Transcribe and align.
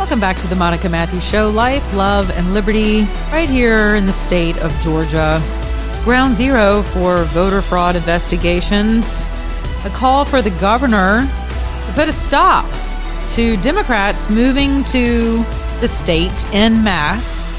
Welcome 0.00 0.18
back 0.18 0.38
to 0.38 0.46
the 0.48 0.56
Monica 0.56 0.88
Matthews 0.88 1.28
Show. 1.28 1.50
Life, 1.50 1.94
love, 1.94 2.30
and 2.30 2.54
liberty 2.54 3.02
right 3.30 3.48
here 3.48 3.94
in 3.96 4.06
the 4.06 4.12
state 4.12 4.56
of 4.56 4.72
Georgia. 4.80 5.40
Ground 6.04 6.34
zero 6.34 6.82
for 6.84 7.24
voter 7.24 7.60
fraud 7.60 7.96
investigations. 7.96 9.24
A 9.84 9.90
call 9.90 10.24
for 10.24 10.40
the 10.40 10.50
governor 10.58 11.28
to 11.86 11.92
put 11.92 12.08
a 12.08 12.12
stop 12.12 12.64
to 13.34 13.58
Democrats 13.58 14.30
moving 14.30 14.82
to 14.84 15.44
the 15.80 15.86
state 15.86 16.46
en 16.54 16.82
masse, 16.82 17.52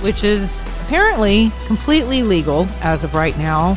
which 0.00 0.22
is 0.22 0.68
apparently 0.84 1.50
completely 1.66 2.22
legal 2.22 2.68
as 2.82 3.02
of 3.02 3.16
right 3.16 3.36
now. 3.36 3.70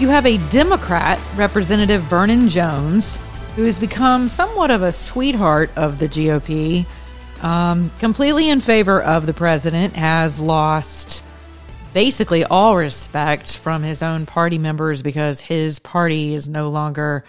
You 0.00 0.08
have 0.08 0.26
a 0.26 0.36
Democrat, 0.48 1.20
Representative 1.36 2.02
Vernon 2.02 2.48
Jones, 2.48 3.18
who 3.54 3.62
has 3.62 3.78
become 3.78 4.28
somewhat 4.28 4.72
of 4.72 4.82
a 4.82 4.90
sweetheart 4.90 5.70
of 5.76 6.00
the 6.00 6.08
GOP, 6.08 6.86
um, 7.42 7.90
completely 7.98 8.48
in 8.48 8.60
favor 8.60 9.02
of 9.02 9.26
the 9.26 9.34
president, 9.34 9.94
has 9.94 10.40
lost 10.40 11.22
basically 11.92 12.44
all 12.44 12.76
respect 12.76 13.56
from 13.56 13.82
his 13.82 14.02
own 14.02 14.26
party 14.26 14.58
members 14.58 15.02
because 15.02 15.40
his 15.40 15.78
party 15.78 16.34
is 16.34 16.48
no 16.48 16.70
longer 16.70 17.24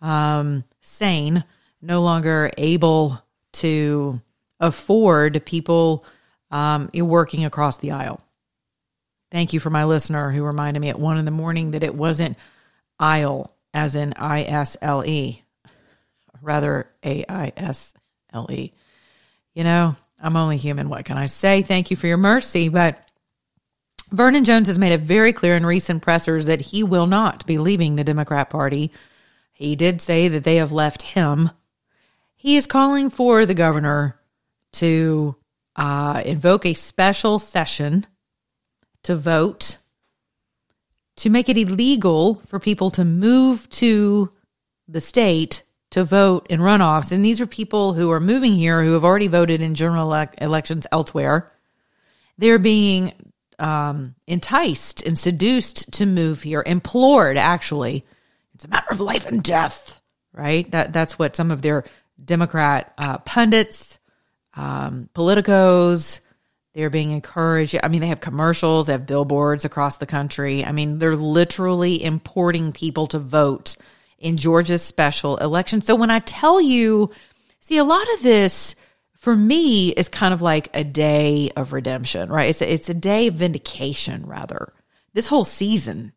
um, 0.00 0.64
sane, 0.80 1.44
no 1.80 2.02
longer 2.02 2.50
able 2.56 3.22
to 3.52 4.20
afford 4.58 5.44
people 5.44 6.04
um, 6.50 6.90
working 6.94 7.44
across 7.44 7.78
the 7.78 7.92
aisle. 7.92 8.20
Thank 9.30 9.52
you 9.52 9.60
for 9.60 9.70
my 9.70 9.84
listener 9.84 10.30
who 10.30 10.42
reminded 10.42 10.80
me 10.80 10.88
at 10.88 10.98
one 10.98 11.18
in 11.18 11.24
the 11.24 11.30
morning 11.30 11.72
that 11.72 11.84
it 11.84 11.94
wasn't 11.94 12.36
aisle 12.98 13.54
as 13.72 13.94
in 13.94 14.14
I 14.16 14.42
S 14.42 14.76
L 14.82 15.04
E, 15.04 15.44
rather 16.42 16.90
A 17.04 17.24
I 17.28 17.52
S 17.56 17.94
L 18.32 18.50
E. 18.50 18.72
You 19.54 19.64
know, 19.64 19.96
I'm 20.20 20.36
only 20.36 20.56
human. 20.56 20.88
What 20.88 21.04
can 21.04 21.18
I 21.18 21.26
say? 21.26 21.62
Thank 21.62 21.90
you 21.90 21.96
for 21.96 22.06
your 22.06 22.16
mercy. 22.16 22.68
But 22.68 23.02
Vernon 24.12 24.44
Jones 24.44 24.68
has 24.68 24.78
made 24.78 24.92
it 24.92 25.00
very 25.00 25.32
clear 25.32 25.56
in 25.56 25.64
recent 25.64 26.02
pressers 26.02 26.46
that 26.46 26.60
he 26.60 26.82
will 26.82 27.06
not 27.06 27.46
be 27.46 27.58
leaving 27.58 27.96
the 27.96 28.04
Democrat 28.04 28.50
Party. 28.50 28.92
He 29.52 29.76
did 29.76 30.00
say 30.00 30.28
that 30.28 30.44
they 30.44 30.56
have 30.56 30.72
left 30.72 31.02
him. 31.02 31.50
He 32.36 32.56
is 32.56 32.66
calling 32.66 33.10
for 33.10 33.44
the 33.44 33.54
governor 33.54 34.18
to 34.74 35.36
uh, 35.76 36.22
invoke 36.24 36.66
a 36.66 36.74
special 36.74 37.38
session 37.38 38.06
to 39.02 39.16
vote 39.16 39.78
to 41.16 41.30
make 41.30 41.48
it 41.48 41.58
illegal 41.58 42.42
for 42.46 42.58
people 42.58 42.90
to 42.90 43.04
move 43.04 43.68
to 43.70 44.30
the 44.88 45.00
state 45.00 45.62
to 45.90 46.04
vote 46.04 46.46
in 46.48 46.60
runoffs. 46.60 47.12
And 47.12 47.24
these 47.24 47.40
are 47.40 47.46
people 47.46 47.92
who 47.92 48.10
are 48.12 48.20
moving 48.20 48.54
here 48.54 48.82
who 48.82 48.92
have 48.92 49.04
already 49.04 49.26
voted 49.26 49.60
in 49.60 49.74
general 49.74 50.08
elec- 50.08 50.40
elections 50.40 50.86
elsewhere. 50.92 51.52
They're 52.38 52.58
being 52.58 53.12
um, 53.58 54.14
enticed 54.26 55.02
and 55.02 55.18
seduced 55.18 55.92
to 55.94 56.06
move 56.06 56.42
here, 56.42 56.62
implored, 56.64 57.36
actually. 57.36 58.04
It's 58.54 58.64
a 58.64 58.68
matter 58.68 58.88
of 58.90 59.00
life 59.00 59.26
and 59.26 59.42
death, 59.42 60.00
right? 60.32 60.70
That 60.70 60.92
That's 60.92 61.18
what 61.18 61.36
some 61.36 61.50
of 61.50 61.62
their 61.62 61.84
Democrat 62.22 62.92
uh, 62.96 63.18
pundits, 63.18 63.98
um, 64.54 65.08
politicos, 65.14 66.20
they're 66.72 66.90
being 66.90 67.10
encouraged. 67.10 67.76
I 67.82 67.88
mean, 67.88 68.00
they 68.00 68.08
have 68.08 68.20
commercials, 68.20 68.86
they 68.86 68.92
have 68.92 69.06
billboards 69.06 69.64
across 69.64 69.96
the 69.96 70.06
country. 70.06 70.64
I 70.64 70.72
mean, 70.72 70.98
they're 70.98 71.16
literally 71.16 72.02
importing 72.02 72.72
people 72.72 73.08
to 73.08 73.18
vote 73.18 73.76
in 74.20 74.36
Georgia's 74.36 74.82
special 74.82 75.38
election. 75.38 75.80
So 75.80 75.96
when 75.96 76.10
I 76.10 76.20
tell 76.20 76.60
you, 76.60 77.10
see, 77.60 77.78
a 77.78 77.84
lot 77.84 78.06
of 78.14 78.22
this 78.22 78.76
for 79.16 79.34
me 79.34 79.88
is 79.88 80.08
kind 80.08 80.32
of 80.32 80.42
like 80.42 80.68
a 80.74 80.84
day 80.84 81.50
of 81.56 81.72
redemption, 81.72 82.30
right? 82.30 82.50
It's 82.50 82.62
a, 82.62 82.72
it's 82.72 82.88
a 82.88 82.94
day 82.94 83.26
of 83.26 83.34
vindication, 83.34 84.26
rather. 84.26 84.72
This 85.14 85.26
whole 85.26 85.44
season. 85.44 86.12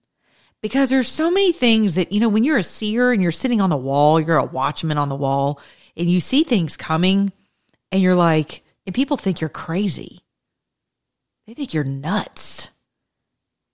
Because 0.61 0.89
there's 0.89 1.09
so 1.09 1.29
many 1.29 1.51
things 1.51 1.95
that, 1.95 2.11
you 2.13 2.21
know, 2.21 2.29
when 2.29 2.45
you're 2.45 2.57
a 2.57 2.63
seer 2.63 3.11
and 3.11 3.21
you're 3.21 3.31
sitting 3.31 3.59
on 3.59 3.69
the 3.69 3.75
wall, 3.75 4.19
you're 4.19 4.37
a 4.37 4.45
watchman 4.45 4.97
on 4.97 5.09
the 5.09 5.15
wall, 5.15 5.59
and 5.97 6.09
you 6.09 6.21
see 6.21 6.43
things 6.43 6.77
coming, 6.77 7.33
and 7.91 8.01
you're 8.01 8.15
like, 8.15 8.63
and 8.85 8.95
people 8.95 9.17
think 9.17 9.41
you're 9.41 9.49
crazy. 9.49 10.21
They 11.47 11.53
think 11.53 11.73
you're 11.73 11.83
nuts. 11.83 12.69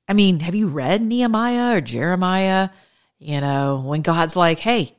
I 0.07 0.13
mean, 0.13 0.39
have 0.39 0.55
you 0.55 0.67
read 0.67 1.03
Nehemiah 1.03 1.77
or 1.77 1.81
Jeremiah? 1.81 2.69
You 3.19 3.41
know, 3.41 3.83
when 3.85 4.01
God's 4.01 4.35
like, 4.35 4.59
hey, 4.59 4.95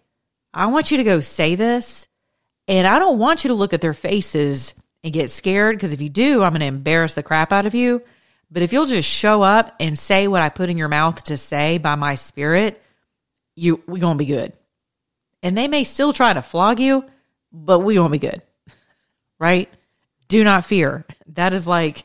I 0.52 0.66
want 0.66 0.90
you 0.90 0.98
to 0.98 1.04
go 1.04 1.20
say 1.20 1.54
this, 1.54 2.06
and 2.68 2.86
I 2.86 2.98
don't 2.98 3.18
want 3.18 3.44
you 3.44 3.48
to 3.48 3.54
look 3.54 3.72
at 3.72 3.80
their 3.80 3.94
faces 3.94 4.74
and 5.02 5.12
get 5.12 5.30
scared 5.30 5.76
because 5.76 5.92
if 5.92 6.00
you 6.00 6.08
do, 6.08 6.42
I'm 6.42 6.52
going 6.52 6.60
to 6.60 6.66
embarrass 6.66 7.14
the 7.14 7.22
crap 7.22 7.52
out 7.52 7.66
of 7.66 7.74
you. 7.74 8.02
But 8.50 8.62
if 8.62 8.72
you'll 8.72 8.86
just 8.86 9.08
show 9.08 9.42
up 9.42 9.74
and 9.80 9.98
say 9.98 10.28
what 10.28 10.42
I 10.42 10.48
put 10.48 10.70
in 10.70 10.76
your 10.76 10.88
mouth 10.88 11.22
to 11.24 11.36
say 11.36 11.78
by 11.78 11.94
my 11.94 12.16
spirit, 12.16 12.82
you 13.56 13.82
we're 13.86 13.98
going 13.98 14.18
to 14.18 14.24
be 14.24 14.26
good. 14.26 14.52
And 15.42 15.56
they 15.56 15.68
may 15.68 15.84
still 15.84 16.12
try 16.12 16.32
to 16.32 16.42
flog 16.42 16.80
you, 16.80 17.04
but 17.52 17.80
we 17.80 17.94
to 17.94 18.08
be 18.08 18.18
good. 18.18 18.42
Right? 19.38 19.70
Do 20.28 20.44
not 20.44 20.66
fear. 20.66 21.06
That 21.28 21.54
is 21.54 21.66
like 21.66 22.04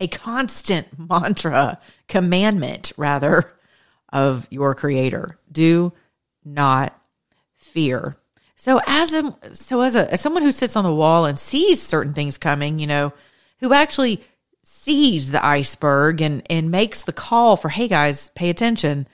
a 0.00 0.08
constant 0.08 0.88
mantra, 1.10 1.78
commandment 2.08 2.92
rather, 2.96 3.53
of 4.14 4.46
your 4.48 4.74
creator. 4.74 5.38
Do 5.52 5.92
not 6.44 6.98
fear. 7.52 8.16
So 8.54 8.80
as 8.86 9.12
a 9.12 9.36
so 9.52 9.82
as 9.82 9.94
a 9.94 10.10
as 10.10 10.22
someone 10.22 10.42
who 10.42 10.52
sits 10.52 10.76
on 10.76 10.84
the 10.84 10.94
wall 10.94 11.26
and 11.26 11.38
sees 11.38 11.82
certain 11.82 12.14
things 12.14 12.38
coming, 12.38 12.78
you 12.78 12.86
know, 12.86 13.12
who 13.58 13.74
actually 13.74 14.24
sees 14.62 15.30
the 15.30 15.44
iceberg 15.44 16.22
and 16.22 16.42
and 16.48 16.70
makes 16.70 17.02
the 17.02 17.12
call 17.12 17.56
for, 17.58 17.68
hey 17.68 17.88
guys, 17.88 18.30
pay 18.30 18.48
attention. 18.48 19.06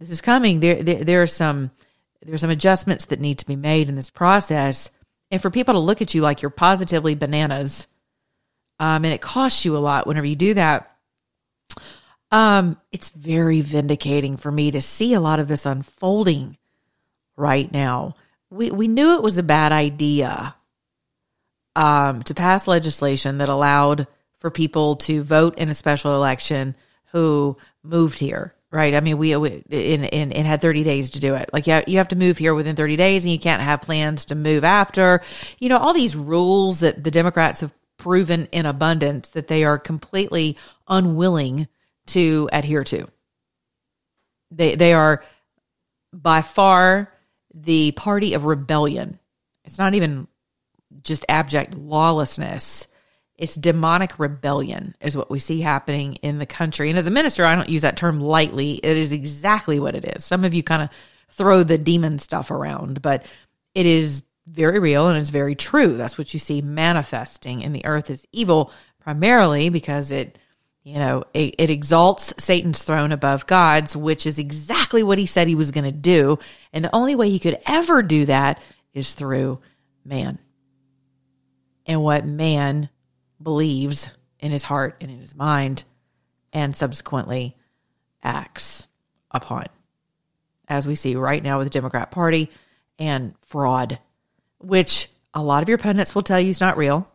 This 0.00 0.10
is 0.10 0.20
coming. 0.20 0.60
There 0.60 0.82
there, 0.82 1.04
there 1.04 1.22
are 1.22 1.28
some 1.28 1.70
there 2.22 2.34
are 2.34 2.38
some 2.38 2.50
adjustments 2.50 3.06
that 3.06 3.20
need 3.20 3.38
to 3.38 3.46
be 3.46 3.56
made 3.56 3.88
in 3.88 3.94
this 3.94 4.10
process. 4.10 4.90
And 5.30 5.40
for 5.40 5.50
people 5.50 5.74
to 5.74 5.80
look 5.80 6.02
at 6.02 6.12
you 6.12 6.22
like 6.22 6.42
you're 6.42 6.50
positively 6.50 7.14
bananas, 7.14 7.86
um, 8.80 9.04
and 9.04 9.14
it 9.14 9.20
costs 9.20 9.64
you 9.64 9.76
a 9.76 9.78
lot 9.78 10.08
whenever 10.08 10.26
you 10.26 10.36
do 10.36 10.54
that. 10.54 10.90
Um, 12.32 12.76
it's 12.92 13.10
very 13.10 13.60
vindicating 13.60 14.36
for 14.36 14.52
me 14.52 14.70
to 14.70 14.80
see 14.80 15.14
a 15.14 15.20
lot 15.20 15.40
of 15.40 15.48
this 15.48 15.66
unfolding 15.66 16.56
right 17.36 17.70
now. 17.70 18.14
We 18.50 18.70
we 18.70 18.88
knew 18.88 19.14
it 19.14 19.22
was 19.22 19.38
a 19.38 19.42
bad 19.42 19.72
idea 19.72 20.54
um, 21.76 22.22
to 22.24 22.34
pass 22.34 22.68
legislation 22.68 23.38
that 23.38 23.48
allowed 23.48 24.06
for 24.38 24.50
people 24.50 24.96
to 24.96 25.22
vote 25.22 25.58
in 25.58 25.68
a 25.68 25.74
special 25.74 26.14
election 26.14 26.74
who 27.12 27.56
moved 27.82 28.18
here, 28.18 28.54
right? 28.70 28.94
I 28.94 29.00
mean, 29.00 29.18
we, 29.18 29.36
we 29.36 29.62
in, 29.70 30.04
in, 30.04 30.44
had 30.44 30.60
30 30.60 30.82
days 30.84 31.10
to 31.10 31.20
do 31.20 31.34
it. 31.34 31.50
Like 31.52 31.66
you 31.66 31.82
you 31.86 31.98
have 31.98 32.08
to 32.08 32.16
move 32.16 32.38
here 32.38 32.54
within 32.54 32.76
30 32.76 32.96
days 32.96 33.24
and 33.24 33.32
you 33.32 33.38
can't 33.38 33.62
have 33.62 33.82
plans 33.82 34.26
to 34.26 34.34
move 34.34 34.64
after, 34.64 35.22
you 35.58 35.68
know, 35.68 35.78
all 35.78 35.92
these 35.92 36.16
rules 36.16 36.80
that 36.80 37.02
the 37.02 37.10
Democrats 37.10 37.60
have 37.60 37.72
proven 37.98 38.46
in 38.52 38.66
abundance 38.66 39.30
that 39.30 39.48
they 39.48 39.64
are 39.64 39.78
completely 39.78 40.56
unwilling 40.88 41.68
to 42.10 42.48
adhere 42.52 42.84
to. 42.84 43.08
They 44.50 44.74
they 44.74 44.92
are 44.92 45.24
by 46.12 46.42
far 46.42 47.12
the 47.54 47.92
party 47.92 48.34
of 48.34 48.44
rebellion. 48.44 49.18
It's 49.64 49.78
not 49.78 49.94
even 49.94 50.28
just 51.02 51.24
abject 51.28 51.74
lawlessness. 51.74 52.86
It's 53.36 53.54
demonic 53.54 54.18
rebellion, 54.18 54.94
is 55.00 55.16
what 55.16 55.30
we 55.30 55.38
see 55.38 55.60
happening 55.60 56.16
in 56.16 56.38
the 56.38 56.46
country. 56.46 56.90
And 56.90 56.98
as 56.98 57.06
a 57.06 57.10
minister, 57.10 57.46
I 57.46 57.56
don't 57.56 57.70
use 57.70 57.82
that 57.82 57.96
term 57.96 58.20
lightly. 58.20 58.72
It 58.74 58.96
is 58.96 59.12
exactly 59.12 59.80
what 59.80 59.94
it 59.94 60.04
is. 60.04 60.24
Some 60.24 60.44
of 60.44 60.52
you 60.52 60.62
kind 60.62 60.82
of 60.82 60.90
throw 61.30 61.62
the 61.62 61.78
demon 61.78 62.18
stuff 62.18 62.50
around, 62.50 63.00
but 63.00 63.24
it 63.74 63.86
is 63.86 64.24
very 64.46 64.78
real 64.78 65.08
and 65.08 65.18
it's 65.18 65.30
very 65.30 65.54
true. 65.54 65.96
That's 65.96 66.18
what 66.18 66.34
you 66.34 66.40
see 66.40 66.60
manifesting 66.60 67.62
in 67.62 67.72
the 67.72 67.86
earth 67.86 68.10
is 68.10 68.26
evil, 68.32 68.72
primarily 69.00 69.70
because 69.70 70.10
it, 70.10 70.38
you 70.82 70.94
know, 70.94 71.24
it, 71.34 71.56
it 71.58 71.70
exalts 71.70 72.32
Satan's 72.38 72.82
throne 72.82 73.12
above 73.12 73.46
God's, 73.46 73.94
which 73.94 74.26
is 74.26 74.38
exactly 74.38 75.02
what 75.02 75.18
he 75.18 75.26
said 75.26 75.46
he 75.46 75.54
was 75.54 75.72
going 75.72 75.84
to 75.84 75.92
do. 75.92 76.38
And 76.72 76.84
the 76.84 76.94
only 76.94 77.16
way 77.16 77.28
he 77.28 77.38
could 77.38 77.58
ever 77.66 78.02
do 78.02 78.24
that 78.26 78.60
is 78.94 79.14
through 79.14 79.60
man. 80.04 80.38
And 81.86 82.02
what 82.02 82.24
man 82.24 82.88
believes 83.42 84.10
in 84.38 84.52
his 84.52 84.64
heart 84.64 84.96
and 85.00 85.10
in 85.10 85.18
his 85.18 85.34
mind 85.34 85.84
and 86.52 86.74
subsequently 86.74 87.56
acts 88.22 88.86
upon, 89.30 89.66
as 90.66 90.86
we 90.86 90.94
see 90.94 91.14
right 91.14 91.42
now 91.42 91.58
with 91.58 91.66
the 91.66 91.70
Democrat 91.70 92.10
Party 92.10 92.50
and 92.98 93.34
fraud, 93.42 93.98
which 94.58 95.08
a 95.34 95.42
lot 95.42 95.62
of 95.62 95.68
your 95.68 95.78
pundits 95.78 96.14
will 96.14 96.22
tell 96.22 96.40
you 96.40 96.50
is 96.50 96.60
not 96.60 96.76
real. 96.76 97.08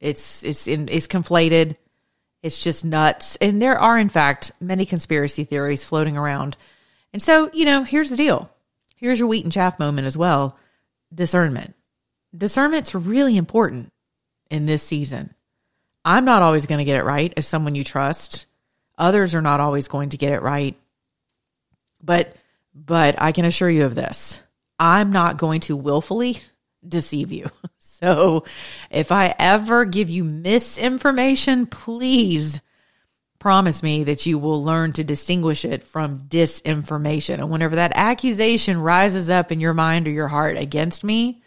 It's 0.00 0.42
it's 0.44 0.68
in, 0.68 0.88
it's 0.88 1.06
conflated. 1.06 1.76
It's 2.42 2.62
just 2.62 2.84
nuts. 2.84 3.36
And 3.36 3.60
there 3.60 3.78
are, 3.78 3.98
in 3.98 4.08
fact, 4.08 4.52
many 4.60 4.86
conspiracy 4.86 5.44
theories 5.44 5.84
floating 5.84 6.16
around. 6.16 6.56
And 7.12 7.20
so, 7.20 7.50
you 7.52 7.64
know, 7.64 7.82
here's 7.82 8.10
the 8.10 8.16
deal. 8.16 8.50
Here's 8.96 9.18
your 9.18 9.28
wheat 9.28 9.44
and 9.44 9.52
chaff 9.52 9.78
moment 9.78 10.06
as 10.06 10.16
well. 10.16 10.56
Discernment. 11.14 11.74
Discernment's 12.36 12.94
really 12.94 13.36
important 13.36 13.92
in 14.50 14.66
this 14.66 14.82
season. 14.82 15.34
I'm 16.04 16.24
not 16.24 16.42
always 16.42 16.66
going 16.66 16.78
to 16.78 16.84
get 16.84 17.00
it 17.00 17.04
right 17.04 17.32
as 17.36 17.46
someone 17.46 17.74
you 17.74 17.84
trust. 17.84 18.46
Others 18.96 19.34
are 19.34 19.42
not 19.42 19.60
always 19.60 19.88
going 19.88 20.10
to 20.10 20.16
get 20.16 20.32
it 20.32 20.42
right. 20.42 20.76
But 22.02 22.34
but 22.74 23.20
I 23.20 23.32
can 23.32 23.44
assure 23.44 23.70
you 23.70 23.84
of 23.84 23.94
this. 23.94 24.40
I'm 24.78 25.10
not 25.10 25.38
going 25.38 25.60
to 25.62 25.76
willfully 25.76 26.40
deceive 26.88 27.32
you. 27.32 27.50
So 28.00 28.44
if 28.90 29.10
I 29.10 29.34
ever 29.38 29.84
give 29.84 30.08
you 30.08 30.22
misinformation, 30.22 31.66
please 31.66 32.60
promise 33.40 33.82
me 33.82 34.04
that 34.04 34.24
you 34.24 34.38
will 34.38 34.62
learn 34.62 34.92
to 34.92 35.04
distinguish 35.04 35.64
it 35.64 35.84
from 35.84 36.26
disinformation. 36.28 37.34
And 37.34 37.50
whenever 37.50 37.76
that 37.76 37.92
accusation 37.96 38.80
rises 38.80 39.30
up 39.30 39.50
in 39.50 39.58
your 39.58 39.74
mind 39.74 40.06
or 40.06 40.12
your 40.12 40.28
heart 40.28 40.56
against 40.56 41.02
me, 41.02 41.42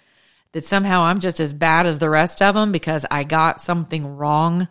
that 0.52 0.66
somehow 0.66 1.04
I'm 1.04 1.20
just 1.20 1.40
as 1.40 1.54
bad 1.54 1.86
as 1.86 2.00
the 2.00 2.10
rest 2.10 2.42
of 2.42 2.56
them 2.56 2.74
because 2.74 3.06
I 3.10 3.24
got 3.24 3.62
something 3.62 4.18
wrong 4.18 4.68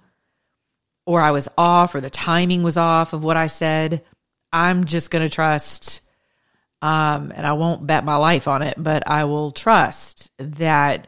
or 1.06 1.22
I 1.22 1.30
was 1.30 1.48
off 1.56 1.94
or 1.94 2.02
the 2.02 2.10
timing 2.10 2.62
was 2.62 2.76
off 2.76 3.14
of 3.14 3.24
what 3.24 3.38
I 3.38 3.46
said, 3.46 4.04
I'm 4.52 4.84
just 4.84 5.10
going 5.10 5.26
to 5.26 5.34
trust 5.34 6.02
um, 6.82 7.32
and 7.34 7.46
I 7.46 7.52
won't 7.52 7.86
bet 7.86 8.04
my 8.04 8.16
life 8.16 8.48
on 8.48 8.62
it, 8.62 8.74
but 8.76 9.08
I 9.08 9.24
will 9.24 9.50
trust 9.50 10.30
that 10.38 11.06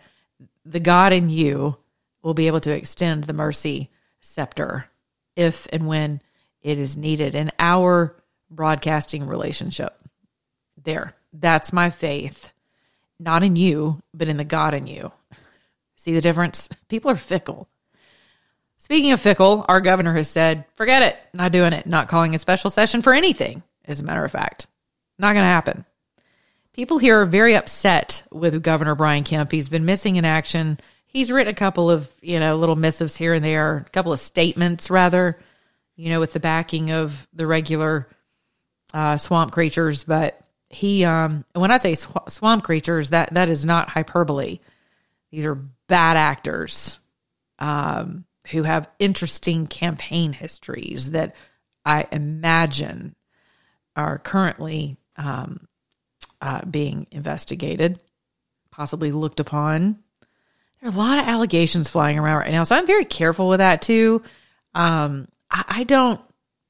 the 0.64 0.80
God 0.80 1.12
in 1.12 1.30
you 1.30 1.76
will 2.22 2.34
be 2.34 2.46
able 2.46 2.60
to 2.60 2.72
extend 2.72 3.24
the 3.24 3.32
mercy 3.32 3.90
scepter 4.20 4.88
if 5.34 5.66
and 5.72 5.86
when 5.86 6.20
it 6.62 6.78
is 6.78 6.96
needed 6.96 7.34
in 7.34 7.50
our 7.58 8.14
broadcasting 8.50 9.26
relationship. 9.26 9.96
There, 10.82 11.14
that's 11.32 11.72
my 11.72 11.90
faith 11.90 12.52
not 13.22 13.42
in 13.42 13.56
you, 13.56 14.02
but 14.12 14.28
in 14.28 14.36
the 14.36 14.44
God 14.44 14.74
in 14.74 14.86
you. 14.86 15.12
See 15.96 16.12
the 16.12 16.20
difference? 16.20 16.68
People 16.88 17.10
are 17.10 17.16
fickle. 17.16 17.68
Speaking 18.78 19.12
of 19.12 19.20
fickle, 19.20 19.64
our 19.68 19.80
governor 19.80 20.12
has 20.14 20.28
said, 20.28 20.64
forget 20.74 21.02
it, 21.02 21.16
not 21.32 21.52
doing 21.52 21.72
it, 21.72 21.86
not 21.86 22.08
calling 22.08 22.34
a 22.34 22.38
special 22.38 22.68
session 22.68 23.00
for 23.00 23.12
anything, 23.12 23.62
as 23.84 24.00
a 24.00 24.04
matter 24.04 24.24
of 24.24 24.32
fact. 24.32 24.66
Not 25.18 25.34
going 25.34 25.44
to 25.44 25.48
happen. 25.48 25.84
People 26.74 26.98
here 26.98 27.20
are 27.20 27.26
very 27.26 27.54
upset 27.54 28.22
with 28.32 28.62
Governor 28.62 28.94
Brian 28.94 29.24
Kemp. 29.24 29.52
He's 29.52 29.68
been 29.68 29.84
missing 29.84 30.16
in 30.16 30.24
action. 30.24 30.78
He's 31.06 31.30
written 31.30 31.50
a 31.50 31.54
couple 31.56 31.90
of, 31.90 32.10
you 32.22 32.40
know, 32.40 32.56
little 32.56 32.76
missives 32.76 33.16
here 33.16 33.34
and 33.34 33.44
there, 33.44 33.84
a 33.86 33.90
couple 33.90 34.12
of 34.12 34.18
statements 34.20 34.90
rather, 34.90 35.38
you 35.96 36.08
know, 36.08 36.20
with 36.20 36.32
the 36.32 36.40
backing 36.40 36.90
of 36.90 37.28
the 37.34 37.46
regular 37.46 38.08
uh, 38.94 39.18
swamp 39.18 39.52
creatures, 39.52 40.04
but 40.04 40.38
he 40.70 41.04
um 41.04 41.44
when 41.52 41.70
I 41.70 41.76
say 41.76 41.94
sw- 41.94 42.28
swamp 42.28 42.64
creatures, 42.64 43.10
that 43.10 43.34
that 43.34 43.50
is 43.50 43.64
not 43.64 43.90
hyperbole. 43.90 44.60
These 45.30 45.44
are 45.44 45.54
bad 45.54 46.16
actors 46.16 46.98
um, 47.58 48.24
who 48.48 48.62
have 48.62 48.88
interesting 48.98 49.66
campaign 49.66 50.32
histories 50.32 51.10
that 51.10 51.36
I 51.84 52.06
imagine 52.10 53.14
are 53.94 54.18
currently 54.18 54.96
um, 55.16 55.68
uh, 56.42 56.64
being 56.66 57.06
investigated, 57.12 58.02
possibly 58.70 59.12
looked 59.12 59.40
upon. 59.40 59.98
There 60.80 60.90
are 60.90 60.94
a 60.94 60.98
lot 60.98 61.18
of 61.18 61.28
allegations 61.28 61.88
flying 61.88 62.18
around 62.18 62.38
right 62.38 62.50
now, 62.50 62.64
so 62.64 62.76
I'm 62.76 62.86
very 62.86 63.04
careful 63.04 63.48
with 63.48 63.58
that 63.58 63.80
too. 63.80 64.22
Um, 64.74 65.28
I, 65.48 65.64
I 65.68 65.84
don't, 65.84 66.20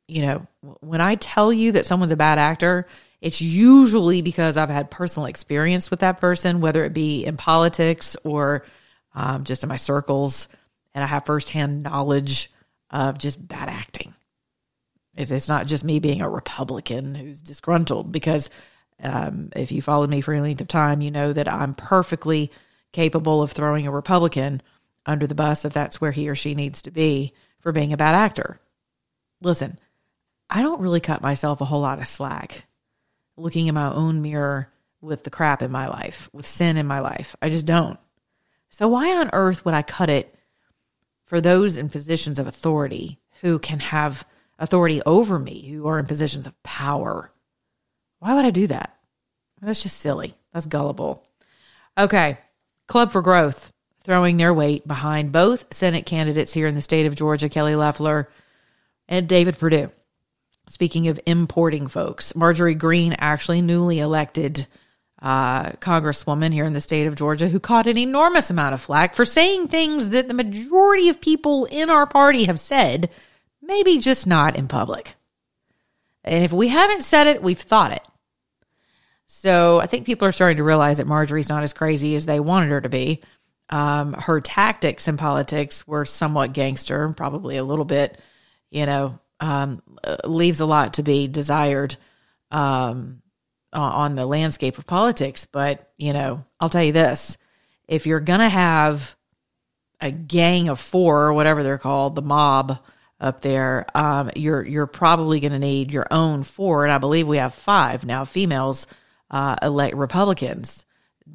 you 0.06 0.22
know, 0.22 0.46
when 0.80 1.00
I 1.00 1.14
tell 1.14 1.50
you 1.52 1.72
that 1.72 1.86
someone's 1.86 2.12
a 2.12 2.16
bad 2.16 2.38
actor, 2.38 2.86
it's 3.22 3.40
usually 3.40 4.20
because 4.20 4.58
I've 4.58 4.68
had 4.68 4.90
personal 4.90 5.26
experience 5.26 5.90
with 5.90 6.00
that 6.00 6.20
person, 6.20 6.60
whether 6.60 6.84
it 6.84 6.92
be 6.92 7.24
in 7.24 7.38
politics 7.38 8.16
or 8.24 8.66
um, 9.14 9.44
just 9.44 9.62
in 9.62 9.70
my 9.70 9.76
circles, 9.76 10.48
and 10.94 11.02
I 11.02 11.06
have 11.06 11.24
firsthand 11.24 11.82
knowledge 11.82 12.50
of 12.90 13.16
just 13.16 13.46
bad 13.48 13.70
acting. 13.70 14.12
It's 15.14 15.48
not 15.48 15.66
just 15.66 15.84
me 15.84 15.98
being 16.00 16.20
a 16.20 16.28
Republican 16.28 17.14
who's 17.14 17.40
disgruntled, 17.40 18.12
because 18.12 18.50
um, 19.02 19.50
if 19.56 19.72
you 19.72 19.82
followed 19.82 20.10
me 20.10 20.20
for 20.20 20.32
any 20.32 20.42
length 20.42 20.60
of 20.60 20.68
time, 20.68 21.00
you 21.00 21.10
know 21.10 21.32
that 21.32 21.52
I'm 21.52 21.74
perfectly 21.74 22.50
capable 22.92 23.42
of 23.42 23.52
throwing 23.52 23.86
a 23.86 23.92
Republican 23.92 24.62
under 25.06 25.26
the 25.26 25.34
bus 25.34 25.64
if 25.64 25.72
that's 25.72 26.00
where 26.00 26.12
he 26.12 26.28
or 26.28 26.34
she 26.34 26.54
needs 26.54 26.82
to 26.82 26.90
be 26.90 27.32
for 27.60 27.72
being 27.72 27.92
a 27.92 27.96
bad 27.96 28.14
actor. 28.14 28.60
Listen, 29.40 29.78
I 30.48 30.62
don't 30.62 30.80
really 30.80 31.00
cut 31.00 31.22
myself 31.22 31.60
a 31.60 31.64
whole 31.64 31.80
lot 31.80 31.98
of 31.98 32.06
slack 32.06 32.66
looking 33.36 33.66
in 33.66 33.74
my 33.74 33.92
own 33.92 34.22
mirror 34.22 34.68
with 35.00 35.24
the 35.24 35.30
crap 35.30 35.62
in 35.62 35.70
my 35.72 35.88
life, 35.88 36.28
with 36.32 36.46
sin 36.46 36.76
in 36.76 36.86
my 36.86 37.00
life. 37.00 37.34
I 37.42 37.50
just 37.50 37.66
don't. 37.66 37.98
So, 38.70 38.88
why 38.88 39.16
on 39.16 39.30
earth 39.32 39.64
would 39.64 39.74
I 39.74 39.82
cut 39.82 40.10
it 40.10 40.34
for 41.26 41.40
those 41.40 41.76
in 41.76 41.88
positions 41.88 42.38
of 42.38 42.46
authority 42.46 43.18
who 43.40 43.58
can 43.58 43.80
have 43.80 44.26
authority 44.58 45.02
over 45.04 45.38
me, 45.38 45.68
who 45.68 45.86
are 45.88 45.98
in 45.98 46.06
positions 46.06 46.46
of 46.46 46.62
power? 46.62 47.32
Why 48.22 48.34
would 48.36 48.44
I 48.44 48.50
do 48.50 48.68
that? 48.68 48.96
That's 49.60 49.82
just 49.82 49.98
silly. 49.98 50.36
That's 50.52 50.66
gullible. 50.66 51.26
Okay. 51.98 52.38
Club 52.86 53.10
for 53.10 53.20
Growth 53.20 53.72
throwing 54.04 54.36
their 54.36 54.54
weight 54.54 54.86
behind 54.86 55.32
both 55.32 55.74
Senate 55.74 56.06
candidates 56.06 56.52
here 56.52 56.68
in 56.68 56.76
the 56.76 56.80
state 56.80 57.06
of 57.06 57.16
Georgia, 57.16 57.48
Kelly 57.48 57.74
Loeffler 57.74 58.30
and 59.08 59.28
David 59.28 59.58
Perdue. 59.58 59.90
Speaking 60.68 61.08
of 61.08 61.18
importing 61.26 61.88
folks, 61.88 62.36
Marjorie 62.36 62.76
Greene, 62.76 63.16
actually 63.18 63.60
newly 63.60 63.98
elected 63.98 64.68
uh, 65.20 65.70
congresswoman 65.72 66.52
here 66.52 66.64
in 66.64 66.74
the 66.74 66.80
state 66.80 67.08
of 67.08 67.16
Georgia, 67.16 67.48
who 67.48 67.58
caught 67.58 67.88
an 67.88 67.98
enormous 67.98 68.50
amount 68.50 68.74
of 68.74 68.80
flack 68.80 69.16
for 69.16 69.24
saying 69.24 69.66
things 69.66 70.10
that 70.10 70.28
the 70.28 70.34
majority 70.34 71.08
of 71.08 71.20
people 71.20 71.64
in 71.64 71.90
our 71.90 72.06
party 72.06 72.44
have 72.44 72.60
said, 72.60 73.10
maybe 73.60 73.98
just 73.98 74.28
not 74.28 74.54
in 74.54 74.68
public. 74.68 75.16
And 76.22 76.44
if 76.44 76.52
we 76.52 76.68
haven't 76.68 77.02
said 77.02 77.26
it, 77.26 77.42
we've 77.42 77.60
thought 77.60 77.90
it. 77.90 78.06
So 79.34 79.80
I 79.80 79.86
think 79.86 80.04
people 80.04 80.28
are 80.28 80.32
starting 80.32 80.58
to 80.58 80.62
realize 80.62 80.98
that 80.98 81.06
Marjorie's 81.06 81.48
not 81.48 81.62
as 81.62 81.72
crazy 81.72 82.14
as 82.16 82.26
they 82.26 82.38
wanted 82.38 82.68
her 82.68 82.82
to 82.82 82.90
be. 82.90 83.22
Um, 83.70 84.12
her 84.12 84.42
tactics 84.42 85.08
in 85.08 85.16
politics 85.16 85.88
were 85.88 86.04
somewhat 86.04 86.52
gangster, 86.52 87.08
probably 87.14 87.56
a 87.56 87.64
little 87.64 87.86
bit, 87.86 88.20
you 88.70 88.84
know, 88.84 89.18
um, 89.40 89.82
leaves 90.24 90.60
a 90.60 90.66
lot 90.66 90.94
to 90.94 91.02
be 91.02 91.28
desired 91.28 91.96
um, 92.50 93.22
on 93.72 94.16
the 94.16 94.26
landscape 94.26 94.76
of 94.76 94.86
politics. 94.86 95.46
But, 95.46 95.90
you 95.96 96.12
know, 96.12 96.44
I'll 96.60 96.68
tell 96.68 96.84
you 96.84 96.92
this 96.92 97.38
if 97.88 98.06
you're 98.06 98.20
going 98.20 98.40
to 98.40 98.50
have 98.50 99.16
a 99.98 100.10
gang 100.10 100.68
of 100.68 100.78
four 100.78 101.22
or 101.22 101.32
whatever 101.32 101.62
they're 101.62 101.78
called, 101.78 102.16
the 102.16 102.22
mob 102.22 102.78
up 103.18 103.40
there, 103.40 103.86
um, 103.94 104.30
you're 104.36 104.62
you're 104.62 104.86
probably 104.86 105.40
going 105.40 105.52
to 105.52 105.58
need 105.58 105.90
your 105.90 106.06
own 106.10 106.42
four, 106.42 106.84
and 106.84 106.92
I 106.92 106.98
believe 106.98 107.26
we 107.26 107.38
have 107.38 107.54
five 107.54 108.04
now 108.04 108.26
females 108.26 108.86
uh, 109.32 109.56
elect 109.62 109.96
Republicans 109.96 110.84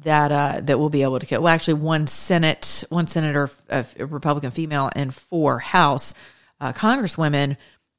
that 0.04 0.32
uh, 0.32 0.60
that 0.62 0.78
will 0.78 0.90
be 0.90 1.02
able 1.02 1.18
to 1.18 1.26
kill. 1.26 1.42
Well, 1.42 1.52
actually, 1.52 1.74
one 1.74 2.06
Senate, 2.06 2.84
one 2.88 3.06
senator, 3.06 3.50
a 3.68 3.84
Republican 3.98 4.52
female, 4.52 4.90
and 4.94 5.14
four 5.14 5.58
House 5.58 6.14
uh, 6.60 6.72
Congresswomen 6.72 7.56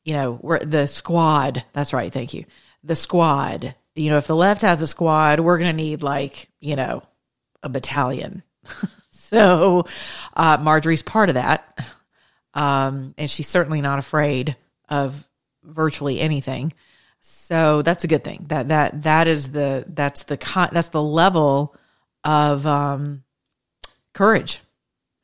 you 0.10 0.15
know, 0.15 0.39
we're 0.41 0.60
the 0.60 0.88
squad. 0.88 1.63
That's 1.74 1.94
right. 1.94 2.12
Thank 2.12 2.34
you. 2.34 2.46
The 2.84 2.96
squad. 2.96 3.75
You 3.96 4.10
know, 4.10 4.18
if 4.18 4.27
the 4.27 4.36
left 4.36 4.62
has 4.62 4.82
a 4.82 4.88
squad, 4.88 5.39
we're 5.39 5.58
going 5.58 5.70
to 5.70 5.84
need 5.84 6.01
like, 6.01 6.50
you 6.60 6.75
know, 6.75 7.03
a 7.62 7.70
battalion. 7.70 8.44
so 9.12 9.86
uh, 10.36 10.58
Marjorie's 10.62 11.03
part 11.03 11.29
of 11.29 11.36
that. 11.36 11.77
Um, 12.56 13.13
and 13.18 13.29
she's 13.29 13.48
certainly 13.48 13.82
not 13.82 14.00
afraid 14.00 14.56
of 14.88 15.27
virtually 15.63 16.20
anything. 16.20 16.74
So 17.21 17.81
that's 17.81 18.03
a 18.03 18.07
good 18.07 18.23
thing. 18.23 18.45
That 18.47 18.69
that 18.69 19.03
that 19.03 19.27
is 19.27 19.51
the 19.51 19.85
that's 19.88 20.23
the 20.23 20.38
that's 20.71 20.89
the 20.89 21.03
level 21.03 21.75
of 22.23 22.65
um, 22.65 23.23
courage, 24.13 24.61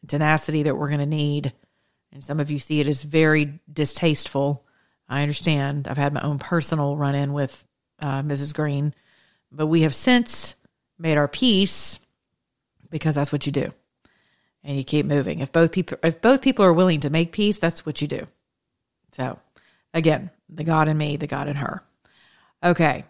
tenacity 0.07 0.63
that 0.63 0.75
we're 0.75 0.89
going 0.89 0.99
to 0.99 1.05
need. 1.05 1.53
And 2.11 2.23
some 2.23 2.39
of 2.39 2.51
you 2.51 2.59
see 2.59 2.79
it 2.79 2.87
as 2.87 3.03
very 3.03 3.59
distasteful. 3.71 4.65
I 5.07 5.21
understand. 5.21 5.87
I've 5.87 5.97
had 5.97 6.13
my 6.13 6.21
own 6.21 6.39
personal 6.39 6.95
run 6.95 7.15
in 7.15 7.33
with 7.33 7.65
uh, 7.99 8.21
Mrs. 8.21 8.53
Greene, 8.53 8.93
but 9.51 9.67
we 9.67 9.81
have 9.81 9.93
since 9.95 10.55
made 10.97 11.17
our 11.17 11.27
peace 11.27 11.99
because 12.89 13.15
that's 13.15 13.31
what 13.31 13.45
you 13.45 13.51
do, 13.51 13.71
and 14.63 14.77
you 14.77 14.83
keep 14.83 15.05
moving. 15.05 15.39
If 15.39 15.51
both 15.51 15.71
people 15.71 15.97
if 16.03 16.21
both 16.21 16.41
people 16.41 16.65
are 16.65 16.73
willing 16.73 17.01
to 17.01 17.09
make 17.09 17.31
peace, 17.31 17.57
that's 17.57 17.85
what 17.85 18.01
you 18.01 18.07
do. 18.07 18.25
So, 19.13 19.39
again, 19.95 20.29
the 20.49 20.63
God 20.63 20.87
in 20.87 20.97
me, 20.97 21.17
the 21.17 21.25
God 21.25 21.47
in 21.47 21.55
her. 21.55 21.81
Okay, 22.63 23.05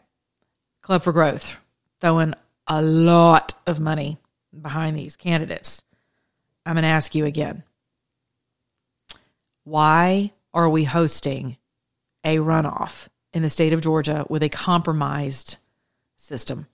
Club 0.81 1.03
for 1.03 1.11
Growth 1.11 1.57
throwing 1.99 2.33
a 2.67 2.81
lot 2.81 3.53
of 3.67 3.79
money 3.79 4.17
behind 4.61 4.97
these 4.97 5.17
candidates. 5.17 5.81
I'm 6.65 6.75
going 6.75 6.83
to 6.83 6.87
ask 6.89 7.13
you 7.15 7.25
again. 7.25 7.63
Why 9.63 10.31
are 10.53 10.69
we 10.69 10.83
hosting 10.83 11.57
a 12.23 12.37
runoff 12.37 13.07
in 13.33 13.41
the 13.41 13.49
state 13.49 13.73
of 13.73 13.81
Georgia 13.81 14.25
with 14.29 14.43
a 14.43 14.49
compromised 14.49 15.57
system? 16.17 16.67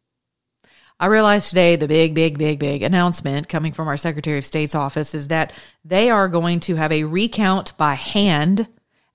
I 0.99 1.07
realized 1.07 1.49
today 1.49 1.77
the 1.77 1.87
big, 1.87 2.13
big, 2.13 2.37
big, 2.37 2.59
big 2.59 2.83
announcement 2.83 3.49
coming 3.49 3.73
from 3.73 3.87
our 3.87 3.97
Secretary 3.97 4.37
of 4.37 4.45
State's 4.45 4.75
office 4.75 5.15
is 5.15 5.29
that 5.29 5.51
they 5.83 6.09
are 6.09 6.27
going 6.27 6.59
to 6.61 6.75
have 6.75 6.91
a 6.91 7.05
recount 7.05 7.75
by 7.77 7.95
hand, 7.95 8.67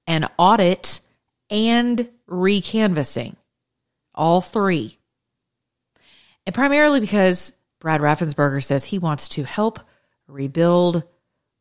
an 0.07 0.29
audit, 0.39 1.01
and 1.51 2.09
recanvassing. 2.29 3.37
All 4.15 4.41
three. 4.41 4.99
And 6.47 6.55
primarily 6.55 7.01
because 7.01 7.53
Brad 7.81 8.01
Raffensperger 8.01 8.65
says 8.65 8.85
he 8.85 8.99
wants 8.99 9.29
to 9.31 9.45
help 9.45 9.81
rebuild 10.27 11.03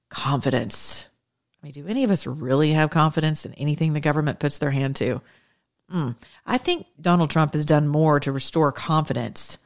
confidence. 0.10 1.08
I 1.62 1.66
mean, 1.66 1.74
do 1.74 1.88
any 1.88 2.04
of 2.04 2.12
us 2.12 2.26
really 2.26 2.72
have 2.72 2.90
confidence 2.90 3.46
in 3.46 3.54
anything 3.56 3.94
the 3.94 4.00
government 4.00 4.40
puts 4.40 4.58
their 4.58 4.72
hand 4.72 4.96
to? 4.98 5.22
Mm. 5.92 6.16
I 6.46 6.58
think 6.58 6.88
Donald 7.00 7.30
Trump 7.30 7.54
has 7.54 7.66
done 7.66 7.88
more 7.88 8.20
to 8.20 8.32
restore 8.32 8.72
confidence 8.72 9.58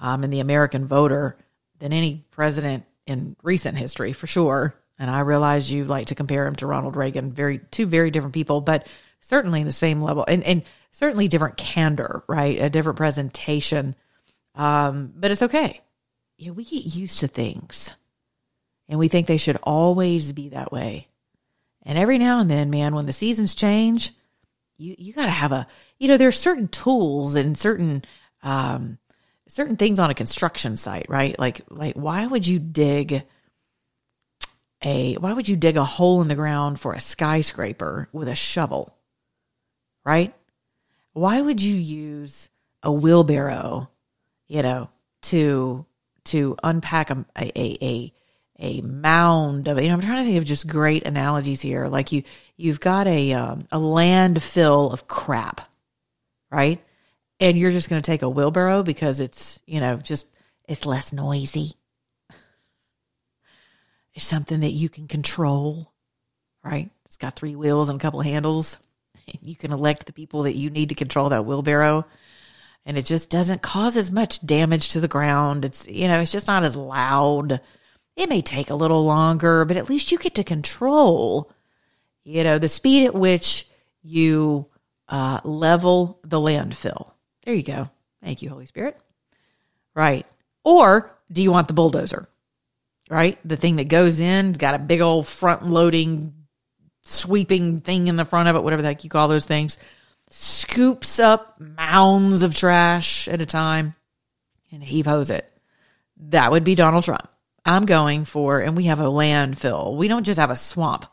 um, 0.00 0.24
in 0.24 0.30
the 0.30 0.40
American 0.40 0.86
voter 0.86 1.36
than 1.78 1.92
any 1.92 2.24
president 2.30 2.84
in 3.06 3.36
recent 3.42 3.76
history, 3.76 4.12
for 4.12 4.26
sure. 4.26 4.74
And 4.98 5.10
I 5.10 5.20
realize 5.20 5.72
you 5.72 5.84
like 5.84 6.08
to 6.08 6.14
compare 6.14 6.46
him 6.46 6.56
to 6.56 6.66
Ronald 6.66 6.96
Reagan, 6.96 7.32
very 7.32 7.58
two 7.58 7.86
very 7.86 8.10
different 8.10 8.34
people, 8.34 8.60
but 8.60 8.86
certainly 9.20 9.62
the 9.62 9.72
same 9.72 10.02
level, 10.02 10.24
and 10.26 10.42
and 10.42 10.64
certainly 10.90 11.28
different 11.28 11.56
candor, 11.56 12.24
right? 12.26 12.60
A 12.60 12.70
different 12.70 12.96
presentation. 12.96 13.94
Um, 14.54 15.12
but 15.14 15.30
it's 15.30 15.42
okay. 15.42 15.80
You 16.36 16.48
know, 16.48 16.52
we 16.54 16.64
get 16.64 16.84
used 16.84 17.20
to 17.20 17.28
things, 17.28 17.94
and 18.88 18.98
we 18.98 19.08
think 19.08 19.26
they 19.26 19.36
should 19.36 19.58
always 19.62 20.32
be 20.32 20.50
that 20.50 20.72
way. 20.72 21.08
And 21.82 21.96
every 21.96 22.18
now 22.18 22.40
and 22.40 22.50
then, 22.50 22.70
man, 22.70 22.94
when 22.94 23.06
the 23.06 23.12
seasons 23.12 23.54
change, 23.54 24.12
you 24.78 24.94
you 24.98 25.12
got 25.12 25.26
to 25.26 25.30
have 25.30 25.52
a 25.52 25.66
you 25.98 26.08
know 26.08 26.16
there 26.16 26.28
are 26.28 26.32
certain 26.32 26.68
tools 26.68 27.34
and 27.34 27.56
certain 27.56 28.04
um, 28.42 28.98
certain 29.46 29.76
things 29.76 29.98
on 29.98 30.10
a 30.10 30.14
construction 30.14 30.76
site, 30.76 31.06
right? 31.08 31.38
Like 31.38 31.62
like 31.68 31.94
why 31.94 32.26
would 32.26 32.46
you 32.46 32.58
dig 32.58 33.22
a 34.82 35.14
why 35.14 35.32
would 35.32 35.48
you 35.48 35.56
dig 35.56 35.76
a 35.76 35.84
hole 35.84 36.22
in 36.22 36.28
the 36.28 36.34
ground 36.34 36.80
for 36.80 36.92
a 36.92 37.00
skyscraper 37.00 38.08
with 38.12 38.28
a 38.28 38.34
shovel? 38.34 38.96
Right? 40.04 40.34
Why 41.12 41.40
would 41.40 41.62
you 41.62 41.76
use 41.76 42.48
a 42.82 42.92
wheelbarrow, 42.92 43.90
you 44.46 44.62
know, 44.62 44.90
to 45.22 45.84
to 46.24 46.56
unpack 46.62 47.10
a 47.10 47.24
a 47.36 47.78
a, 47.82 48.12
a 48.58 48.80
mound 48.82 49.68
of 49.68 49.80
you 49.80 49.88
know 49.88 49.94
I'm 49.94 50.00
trying 50.00 50.18
to 50.18 50.24
think 50.24 50.38
of 50.38 50.44
just 50.44 50.66
great 50.66 51.06
analogies 51.06 51.60
here. 51.60 51.88
Like 51.88 52.12
you 52.12 52.22
you've 52.56 52.80
got 52.80 53.06
a 53.06 53.32
um, 53.32 53.66
a 53.72 53.78
landfill 53.78 54.92
of 54.92 55.08
crap, 55.08 55.60
right? 56.50 56.80
and 57.40 57.58
you're 57.58 57.70
just 57.70 57.88
going 57.88 58.00
to 58.00 58.06
take 58.06 58.22
a 58.22 58.28
wheelbarrow 58.28 58.82
because 58.82 59.20
it's, 59.20 59.60
you 59.66 59.80
know, 59.80 59.96
just 59.96 60.26
it's 60.68 60.86
less 60.86 61.12
noisy. 61.12 61.72
Something 64.18 64.60
that 64.60 64.72
you 64.72 64.88
can 64.88 65.08
control, 65.08 65.92
right? 66.64 66.90
It's 67.06 67.16
got 67.16 67.36
three 67.36 67.56
wheels 67.56 67.88
and 67.88 68.00
a 68.00 68.02
couple 68.02 68.20
handles. 68.20 68.78
You 69.42 69.56
can 69.56 69.72
elect 69.72 70.06
the 70.06 70.14
people 70.14 70.44
that 70.44 70.56
you 70.56 70.70
need 70.70 70.88
to 70.88 70.94
control 70.94 71.28
that 71.28 71.44
wheelbarrow. 71.44 72.06
And 72.86 72.96
it 72.96 73.04
just 73.04 73.28
doesn't 73.28 73.60
cause 73.60 73.94
as 73.98 74.10
much 74.10 74.44
damage 74.44 74.88
to 74.90 75.00
the 75.00 75.08
ground. 75.08 75.66
It's, 75.66 75.86
you 75.86 76.08
know, 76.08 76.20
it's 76.20 76.32
just 76.32 76.46
not 76.46 76.64
as 76.64 76.74
loud. 76.74 77.60
It 78.16 78.30
may 78.30 78.40
take 78.40 78.70
a 78.70 78.74
little 78.74 79.04
longer, 79.04 79.66
but 79.66 79.76
at 79.76 79.90
least 79.90 80.10
you 80.10 80.16
get 80.16 80.36
to 80.36 80.44
control, 80.44 81.52
you 82.24 82.42
know, 82.42 82.58
the 82.58 82.70
speed 82.70 83.04
at 83.04 83.14
which 83.14 83.68
you 84.02 84.66
uh, 85.10 85.40
level 85.44 86.20
the 86.24 86.40
landfill 86.40 87.12
there 87.48 87.56
you 87.56 87.62
go. 87.62 87.88
Thank 88.22 88.42
you, 88.42 88.50
Holy 88.50 88.66
Spirit. 88.66 88.98
Right. 89.94 90.26
Or 90.64 91.10
do 91.32 91.42
you 91.42 91.50
want 91.50 91.66
the 91.66 91.72
bulldozer? 91.72 92.28
Right? 93.08 93.38
The 93.44 93.56
thing 93.56 93.76
that 93.76 93.88
goes 93.88 94.20
in, 94.20 94.52
got 94.52 94.74
a 94.74 94.78
big 94.78 95.00
old 95.00 95.26
front 95.26 95.66
loading, 95.66 96.34
sweeping 97.04 97.80
thing 97.80 98.08
in 98.08 98.16
the 98.16 98.26
front 98.26 98.48
of 98.48 98.56
it, 98.56 98.62
whatever 98.62 98.82
the 98.82 98.88
heck 98.88 99.04
you 99.04 99.10
call 99.10 99.28
those 99.28 99.46
things, 99.46 99.78
scoops 100.30 101.18
up 101.18 101.58
mounds 101.58 102.42
of 102.42 102.54
trash 102.54 103.28
at 103.28 103.40
a 103.40 103.46
time 103.46 103.94
and 104.70 104.82
heave 104.82 105.06
hose 105.06 105.30
it. 105.30 105.50
That 106.18 106.50
would 106.50 106.64
be 106.64 106.74
Donald 106.74 107.04
Trump. 107.04 107.28
I'm 107.64 107.86
going 107.86 108.24
for, 108.24 108.60
and 108.60 108.76
we 108.76 108.84
have 108.84 109.00
a 109.00 109.04
landfill. 109.04 109.96
We 109.96 110.08
don't 110.08 110.24
just 110.24 110.40
have 110.40 110.50
a 110.50 110.56
swamp. 110.56 111.06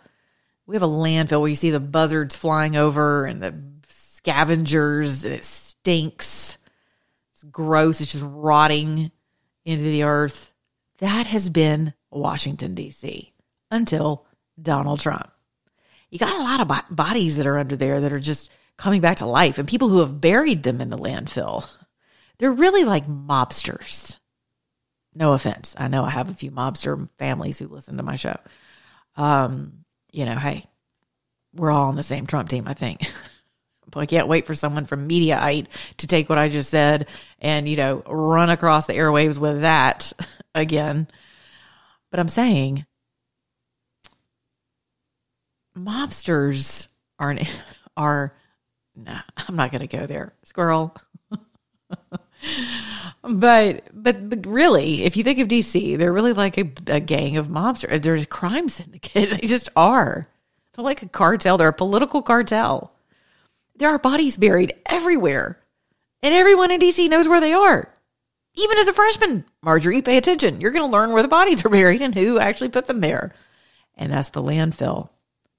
We 0.65 0.75
have 0.75 0.83
a 0.83 0.87
landfill 0.87 1.41
where 1.41 1.49
you 1.49 1.55
see 1.55 1.69
the 1.69 1.79
buzzards 1.79 2.35
flying 2.35 2.75
over 2.75 3.25
and 3.25 3.41
the 3.41 3.55
scavengers, 3.87 5.23
and 5.25 5.33
it 5.33 5.43
stinks. 5.43 6.57
It's 7.31 7.43
gross. 7.43 8.01
It's 8.01 8.11
just 8.11 8.25
rotting 8.27 9.11
into 9.63 9.83
the 9.83 10.03
earth. 10.03 10.53
That 10.99 11.27
has 11.27 11.49
been 11.49 11.93
Washington, 12.11 12.75
D.C. 12.75 13.33
until 13.71 14.25
Donald 14.61 14.99
Trump. 14.99 15.29
You 16.09 16.19
got 16.19 16.35
a 16.35 16.43
lot 16.43 16.61
of 16.61 16.95
bodies 16.95 17.37
that 17.37 17.47
are 17.47 17.57
under 17.57 17.75
there 17.75 17.99
that 18.01 18.13
are 18.13 18.19
just 18.19 18.49
coming 18.77 19.01
back 19.01 19.17
to 19.17 19.25
life 19.25 19.57
and 19.57 19.67
people 19.67 19.89
who 19.89 19.99
have 19.99 20.21
buried 20.21 20.63
them 20.63 20.81
in 20.81 20.89
the 20.89 20.97
landfill. 20.97 21.67
They're 22.37 22.51
really 22.51 22.83
like 22.83 23.07
mobsters. 23.07 24.17
No 25.13 25.33
offense. 25.33 25.75
I 25.77 25.87
know 25.87 26.03
I 26.03 26.09
have 26.09 26.29
a 26.29 26.33
few 26.33 26.51
mobster 26.51 27.09
families 27.17 27.57
who 27.57 27.67
listen 27.67 27.97
to 27.97 28.03
my 28.03 28.17
show. 28.17 28.35
Um, 29.15 29.85
you 30.11 30.25
know, 30.25 30.35
hey, 30.35 30.65
we're 31.53 31.71
all 31.71 31.87
on 31.87 31.95
the 31.95 32.03
same 32.03 32.27
Trump 32.27 32.49
team, 32.49 32.67
I 32.67 32.73
think. 32.73 33.01
I 33.95 34.05
can't 34.05 34.27
wait 34.27 34.45
for 34.45 34.55
someone 34.55 34.85
from 34.85 35.07
Mediaite 35.07 35.67
to 35.97 36.07
take 36.07 36.29
what 36.29 36.37
I 36.37 36.49
just 36.49 36.69
said 36.69 37.07
and, 37.39 37.67
you 37.67 37.77
know, 37.77 38.03
run 38.07 38.49
across 38.49 38.87
the 38.87 38.93
airwaves 38.93 39.37
with 39.37 39.61
that 39.61 40.11
again. 40.55 41.07
But 42.11 42.19
I'm 42.19 42.27
saying 42.27 42.85
mobsters 45.77 46.87
are, 47.19 47.37
are, 47.97 48.33
nah, 48.95 49.21
I'm 49.47 49.55
not 49.55 49.71
going 49.71 49.87
to 49.87 49.97
go 49.97 50.05
there. 50.05 50.33
Squirrel. 50.43 50.95
but, 53.23 53.83
but 53.93 54.29
but 54.29 54.45
really, 54.45 55.03
if 55.03 55.17
you 55.17 55.23
think 55.23 55.39
of 55.39 55.47
DC, 55.47 55.97
they're 55.97 56.13
really 56.13 56.33
like 56.33 56.57
a, 56.57 56.69
a 56.87 56.99
gang 56.99 57.37
of 57.37 57.47
mobsters. 57.47 58.01
They're 58.01 58.15
a 58.15 58.25
crime 58.25 58.69
syndicate. 58.69 59.41
They 59.41 59.47
just 59.47 59.69
are. 59.75 60.27
They're 60.73 60.85
like 60.85 61.01
a 61.01 61.09
cartel. 61.09 61.57
They're 61.57 61.69
a 61.69 61.73
political 61.73 62.21
cartel. 62.21 62.94
There 63.77 63.89
are 63.89 63.99
bodies 63.99 64.37
buried 64.37 64.73
everywhere. 64.85 65.59
And 66.23 66.33
everyone 66.33 66.71
in 66.71 66.79
DC 66.79 67.09
knows 67.09 67.27
where 67.27 67.41
they 67.41 67.53
are. 67.53 67.93
Even 68.55 68.77
as 68.77 68.87
a 68.87 68.93
freshman, 68.93 69.45
Marjorie, 69.61 70.01
pay 70.01 70.17
attention. 70.17 70.61
You're 70.61 70.71
going 70.71 70.89
to 70.89 70.91
learn 70.91 71.11
where 71.11 71.21
the 71.21 71.27
bodies 71.27 71.65
are 71.65 71.69
buried 71.69 72.01
and 72.01 72.15
who 72.15 72.39
actually 72.39 72.69
put 72.69 72.85
them 72.85 73.01
there. 73.01 73.35
And 73.95 74.11
that's 74.11 74.29
the 74.29 74.41
landfill. 74.41 75.09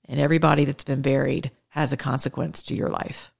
And 0.08 0.18
everybody 0.18 0.64
that's 0.64 0.84
been 0.84 1.02
buried 1.02 1.50
has 1.68 1.92
a 1.92 1.96
consequence 1.96 2.62
to 2.64 2.74
your 2.74 2.88
life 2.88 3.32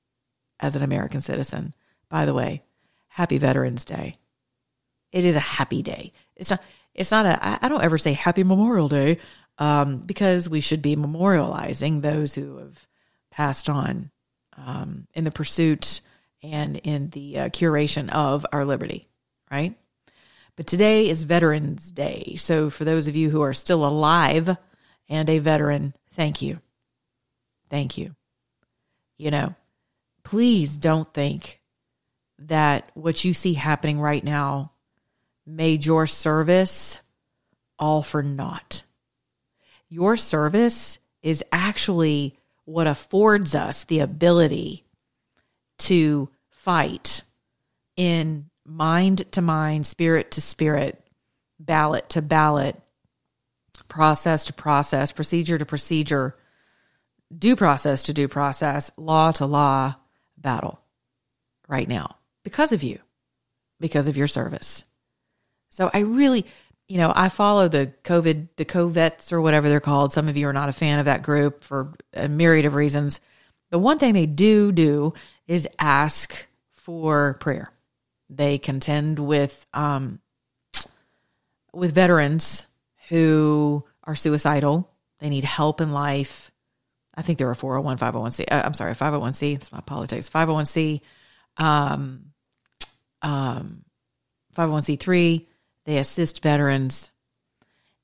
as 0.60 0.76
an 0.76 0.82
American 0.82 1.20
citizen. 1.20 1.74
By 2.10 2.26
the 2.26 2.34
way, 2.34 2.62
happy 3.08 3.38
Veterans 3.38 3.84
Day. 3.84 4.18
It 5.10 5.24
is 5.24 5.36
a 5.36 5.40
happy 5.40 5.82
day. 5.82 6.12
It's 6.34 6.50
not, 6.50 6.62
it's 6.94 7.10
not 7.10 7.24
a, 7.24 7.64
I 7.64 7.68
don't 7.68 7.82
ever 7.82 7.96
say 7.96 8.12
happy 8.12 8.44
Memorial 8.44 8.88
Day 8.88 9.18
um, 9.58 9.98
because 9.98 10.48
we 10.48 10.60
should 10.60 10.82
be 10.82 10.96
memorializing 10.96 12.02
those 12.02 12.34
who 12.34 12.58
have 12.58 12.86
passed 13.30 13.70
on 13.70 14.10
um, 14.56 15.06
in 15.14 15.24
the 15.24 15.30
pursuit 15.30 16.00
and 16.42 16.76
in 16.76 17.10
the 17.10 17.38
uh, 17.38 17.48
curation 17.48 18.10
of 18.10 18.46
our 18.52 18.64
liberty, 18.64 19.08
right? 19.50 19.74
But 20.56 20.66
today 20.66 21.08
is 21.08 21.24
Veterans 21.24 21.90
Day. 21.90 22.36
So 22.38 22.70
for 22.70 22.84
those 22.84 23.08
of 23.08 23.16
you 23.16 23.30
who 23.30 23.42
are 23.42 23.52
still 23.52 23.86
alive 23.86 24.56
and 25.08 25.28
a 25.28 25.38
veteran, 25.38 25.94
thank 26.12 26.40
you. 26.40 26.60
Thank 27.68 27.98
you. 27.98 28.14
You 29.18 29.30
know, 29.30 29.54
please 30.24 30.78
don't 30.78 31.12
think 31.12 31.60
that 32.38 32.90
what 32.94 33.24
you 33.24 33.34
see 33.34 33.54
happening 33.54 34.00
right 34.00 34.22
now 34.22 34.72
made 35.46 35.84
your 35.86 36.06
service 36.06 37.00
all 37.78 38.02
for 38.02 38.22
naught. 38.22 38.82
Your 39.88 40.16
service 40.16 40.98
is 41.22 41.44
actually 41.52 42.38
what 42.66 42.86
affords 42.86 43.54
us 43.54 43.84
the 43.84 44.00
ability 44.00 44.84
to 45.78 46.28
fight 46.50 47.22
in 47.96 48.50
mind 48.66 49.30
to 49.32 49.40
mind, 49.40 49.86
spirit 49.86 50.32
to 50.32 50.40
spirit, 50.40 51.02
ballot 51.58 52.10
to 52.10 52.20
ballot, 52.20 52.76
process 53.88 54.46
to 54.46 54.52
process, 54.52 55.12
procedure 55.12 55.56
to 55.56 55.64
procedure, 55.64 56.36
due 57.36 57.56
process 57.56 58.04
to 58.04 58.12
due 58.12 58.28
process, 58.28 58.90
law 58.96 59.30
to 59.32 59.46
law 59.46 59.94
battle 60.36 60.80
right 61.68 61.88
now 61.88 62.16
because 62.42 62.72
of 62.72 62.82
you, 62.82 62.98
because 63.80 64.08
of 64.08 64.16
your 64.16 64.28
service. 64.28 64.84
So 65.70 65.90
I 65.92 66.00
really, 66.00 66.46
you 66.88 66.98
know, 66.98 67.12
I 67.14 67.28
follow 67.28 67.68
the 67.68 67.92
COVID, 68.04 68.48
the 68.56 68.64
COVETs 68.64 69.32
or 69.32 69.40
whatever 69.40 69.68
they're 69.68 69.80
called. 69.80 70.12
Some 70.12 70.28
of 70.28 70.36
you 70.36 70.46
are 70.48 70.52
not 70.52 70.68
a 70.68 70.72
fan 70.72 70.98
of 70.98 71.06
that 71.06 71.22
group 71.22 71.62
for 71.62 71.94
a 72.14 72.28
myriad 72.28 72.64
of 72.64 72.74
reasons. 72.74 73.20
The 73.70 73.78
one 73.78 73.98
thing 73.98 74.14
they 74.14 74.26
do 74.26 74.70
do 74.70 75.14
is 75.48 75.68
ask 75.78 76.46
for 76.70 77.36
prayer. 77.40 77.72
They 78.30 78.58
contend 78.58 79.18
with 79.18 79.66
um, 79.74 80.20
with 81.72 81.94
veterans 81.94 82.66
who 83.08 83.84
are 84.04 84.16
suicidal. 84.16 84.90
They 85.18 85.28
need 85.28 85.44
help 85.44 85.80
in 85.80 85.92
life. 85.92 86.50
I 87.14 87.22
think 87.22 87.38
they're 87.38 87.50
a 87.50 87.56
401, 87.56 87.98
501c. 87.98 88.44
Uh, 88.50 88.62
I'm 88.64 88.74
sorry, 88.74 88.94
501c. 88.94 89.54
That's 89.54 89.72
my 89.72 89.80
politics. 89.80 90.28
501c, 90.28 91.00
um, 91.56 92.26
um, 93.22 93.84
501c3. 94.56 95.46
They 95.86 95.96
assist 95.96 96.42
veterans, 96.42 97.10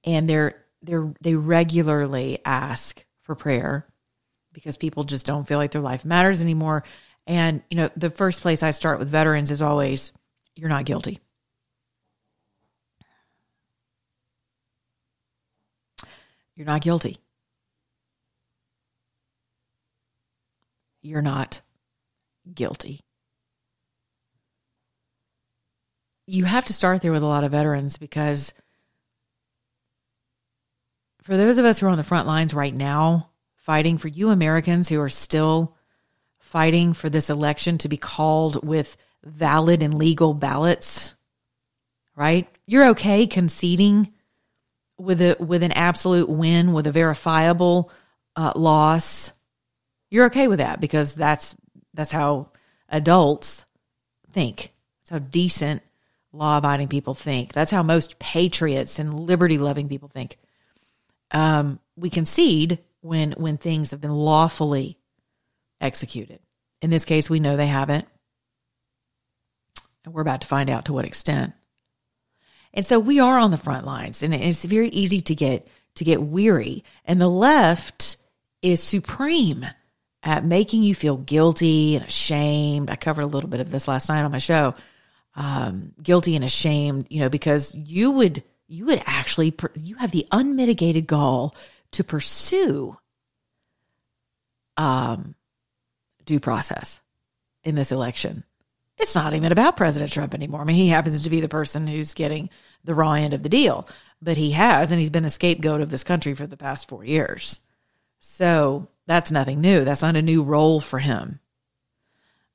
and 0.05 0.29
they're 0.29 0.65
they're 0.81 1.13
they 1.21 1.35
regularly 1.35 2.39
ask 2.45 3.05
for 3.23 3.35
prayer 3.35 3.87
because 4.53 4.77
people 4.77 5.05
just 5.05 5.27
don't 5.27 5.47
feel 5.47 5.59
like 5.59 5.73
their 5.73 5.83
life 5.83 6.05
matters 6.05 6.41
anymore. 6.41 6.85
And, 7.27 7.63
you 7.71 7.77
know, 7.77 7.91
the 7.97 8.11
first 8.11 8.43
place 8.43 8.63
I 8.63 8.71
start 8.71 8.99
with 8.99 9.09
veterans 9.09 9.51
is 9.51 9.63
always, 9.63 10.13
you're 10.55 10.69
not 10.69 10.85
guilty. 10.85 11.21
You're 16.55 16.67
not 16.67 16.83
guilty. 16.83 17.19
You're 21.01 21.23
not 21.23 21.63
guilty. 22.53 23.01
You 26.33 26.47
have 26.47 26.65
to 26.65 26.73
start 26.73 27.03
there 27.03 27.13
with 27.13 27.23
a 27.23 27.27
lot 27.27 27.45
of 27.45 27.53
veterans 27.53 27.99
because 27.99 28.55
for 31.21 31.37
those 31.37 31.59
of 31.59 31.67
us 31.67 31.79
who 31.79 31.85
are 31.85 31.91
on 31.91 31.99
the 31.99 32.03
front 32.03 32.27
lines 32.27 32.55
right 32.55 32.75
now, 32.75 33.29
fighting 33.57 33.99
for 33.99 34.09
you 34.09 34.31
Americans 34.31 34.89
who 34.89 34.99
are 35.03 35.11
still 35.11 35.77
fighting 36.39 36.95
for 36.95 37.11
this 37.11 37.29
election 37.29 37.77
to 37.77 37.89
be 37.91 37.99
called 37.99 38.67
with 38.67 38.97
valid 39.23 39.83
and 39.83 39.93
legal 39.93 40.33
ballots, 40.33 41.13
right? 42.17 42.49
You're 42.65 42.89
okay 42.93 43.27
conceding 43.27 44.11
with 44.97 45.21
a 45.21 45.37
with 45.39 45.63
an 45.63 45.73
absolute 45.73 46.31
win 46.31 46.73
with 46.73 46.87
a 46.87 46.93
verifiable 46.93 47.93
uh, 48.37 48.55
loss. 48.57 49.33
You're 50.11 50.27
okay 50.29 50.49
with 50.49 50.61
that 50.61 50.81
because 50.81 51.15
that's 51.15 51.55
that's 51.93 52.11
how 52.11 52.53
adults 52.89 53.67
think. 54.33 54.73
That's 55.01 55.11
how 55.11 55.19
decent 55.19 55.83
law 56.33 56.59
abiding 56.59 56.89
people 56.89 57.15
think. 57.15 57.53
That's 57.53 57.71
how 57.71 57.83
most 57.83 58.19
patriots 58.19 58.99
and 58.99 59.21
liberty 59.21 59.59
loving 59.59 59.89
people 59.89 60.09
think. 60.09 60.39
Um, 61.31 61.81
we 61.97 62.11
concede 62.11 62.79
when 63.01 63.33
when 63.33 63.59
things 63.59 63.91
have 63.91 64.01
been 64.01 64.13
lawfully 64.13 64.99
executed. 65.81 66.41
In 66.81 66.91
this 66.91 67.05
case, 67.05 67.29
we 67.29 67.41
know 67.41 67.57
they 67.57 67.67
haven't. 67.67 68.07
And 70.05 70.13
we're 70.13 70.23
about 70.23 70.41
to 70.41 70.49
find 70.49 70.69
out 70.69 70.87
to 70.87 70.93
what 70.93 71.05
extent. 71.05 71.53
And 72.75 72.85
so 72.85 72.99
we 72.99 73.21
are 73.21 73.39
on 73.39 73.51
the 73.51 73.59
front 73.59 73.85
lines 73.85 74.23
and 74.23 74.35
it's 74.35 74.65
very 74.65 74.89
easy 74.89 75.21
to 75.23 75.35
get 75.35 75.69
to 75.97 76.05
get 76.05 76.23
weary. 76.23 76.85
And 77.05 77.21
the 77.21 77.29
left 77.29 78.17
is 78.63 78.83
supreme 78.83 79.67
at 80.23 80.45
making 80.45 80.83
you 80.83 80.95
feel 80.95 81.17
guilty 81.17 81.97
and 81.97 82.05
ashamed. 82.07 82.91
I 82.91 82.97
covered 82.97 83.23
a 83.23 83.27
little 83.27 83.51
bit 83.51 83.61
of 83.61 83.71
this 83.71 83.89
last 83.89 84.09
night 84.09 84.23
on 84.23 84.31
my 84.31 84.39
show. 84.39 84.75
Um, 85.35 85.95
guilty 86.03 86.37
and 86.37 86.45
ashamed, 86.45 87.07
you 87.09 87.21
know, 87.21 87.31
because 87.31 87.75
you 87.75 88.11
would 88.11 88.43
you 88.69 88.87
would 88.87 89.03
actually 89.07 89.55
you 89.77 89.97
have 89.97 90.11
the 90.11 90.27
unmitigated 90.31 91.07
gall 91.07 91.55
to 91.93 92.05
pursue 92.05 92.97
um, 94.77 95.35
due 96.27 96.41
process 96.41 97.01
in 97.65 97.75
this 97.75 97.93
election. 97.93 98.45
It's 98.99 99.15
not 99.15 99.35
even 99.35 99.53
about 99.53 99.77
President 99.77 100.13
Trump 100.13 100.35
anymore. 100.35 100.61
I 100.61 100.65
mean, 100.65 100.77
he 100.77 100.89
happens 100.89 101.23
to 101.23 101.31
be 101.31 101.41
the 101.41 101.49
person 101.49 101.87
who's 101.87 102.15
getting 102.15 102.51
the 102.85 102.95
raw 102.95 103.13
end 103.13 103.35
of 103.35 103.43
the 103.43 103.49
deal, 103.49 103.89
but 104.21 104.37
he 104.37 104.53
has, 104.53 104.91
and 104.91 105.01
he's 105.01 105.11
been 105.11 105.23
the 105.23 105.31
scapegoat 105.31 105.81
of 105.81 105.91
this 105.91 106.05
country 106.05 106.35
for 106.35 106.47
the 106.47 106.57
past 106.57 106.89
four 106.89 107.05
years. 107.05 107.61
So 108.21 108.89
that's 109.07 109.33
nothing 109.33 109.61
new. 109.61 109.85
That's 109.85 110.03
not 110.03 110.17
a 110.17 110.23
new 110.23 110.43
role 110.43 110.79
for 110.79 110.99
him. 110.99 111.41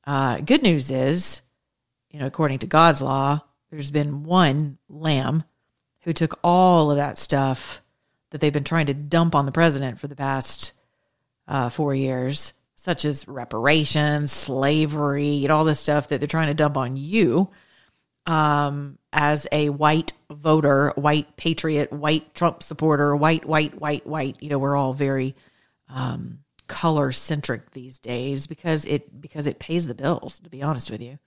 Uh, 0.05 0.39
good 0.39 0.63
news 0.63 0.89
is, 0.91 1.41
you 2.11 2.19
know, 2.19 2.25
according 2.25 2.59
to 2.59 2.67
God's 2.67 3.01
law, 3.01 3.41
there's 3.69 3.91
been 3.91 4.23
one 4.23 4.77
lamb 4.89 5.43
who 6.01 6.13
took 6.13 6.39
all 6.43 6.89
of 6.91 6.97
that 6.97 7.17
stuff 7.17 7.81
that 8.29 8.41
they've 8.41 8.53
been 8.53 8.63
trying 8.63 8.87
to 8.87 8.93
dump 8.93 9.35
on 9.35 9.45
the 9.45 9.51
president 9.51 9.99
for 9.99 10.07
the 10.07 10.15
past 10.15 10.73
uh, 11.47 11.69
four 11.69 11.93
years, 11.93 12.53
such 12.75 13.05
as 13.05 13.27
reparations, 13.27 14.31
slavery, 14.31 15.43
and 15.43 15.51
all 15.51 15.65
this 15.65 15.79
stuff 15.79 16.09
that 16.09 16.19
they're 16.19 16.27
trying 16.27 16.47
to 16.47 16.53
dump 16.53 16.77
on 16.77 16.97
you 16.97 17.49
um, 18.25 18.97
as 19.13 19.47
a 19.51 19.69
white 19.69 20.13
voter, 20.29 20.91
white 20.95 21.35
patriot, 21.37 21.91
white 21.91 22.35
Trump 22.35 22.61
supporter, 22.61 23.15
white, 23.15 23.45
white, 23.45 23.79
white, 23.79 24.05
white. 24.05 24.37
You 24.41 24.49
know, 24.49 24.59
we're 24.59 24.75
all 24.75 24.93
very 24.93 25.35
um, 25.89 26.39
color 26.67 27.11
centric 27.11 27.71
these 27.71 27.99
days 27.99 28.45
because 28.45 28.85
it 28.85 29.19
because 29.21 29.47
it 29.47 29.59
pays 29.59 29.87
the 29.87 29.95
bills. 29.95 30.41
To 30.41 30.49
be 30.49 30.61
honest 30.61 30.91
with 30.91 31.01
you, 31.01 31.17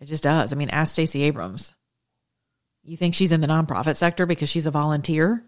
it 0.00 0.06
just 0.06 0.22
does. 0.22 0.52
I 0.52 0.56
mean, 0.56 0.70
ask 0.70 0.92
Stacey 0.92 1.22
Abrams. 1.24 1.74
You 2.84 2.96
think 2.96 3.14
she's 3.14 3.32
in 3.32 3.40
the 3.40 3.46
nonprofit 3.46 3.96
sector 3.96 4.26
because 4.26 4.48
she's 4.48 4.66
a 4.66 4.70
volunteer? 4.70 5.44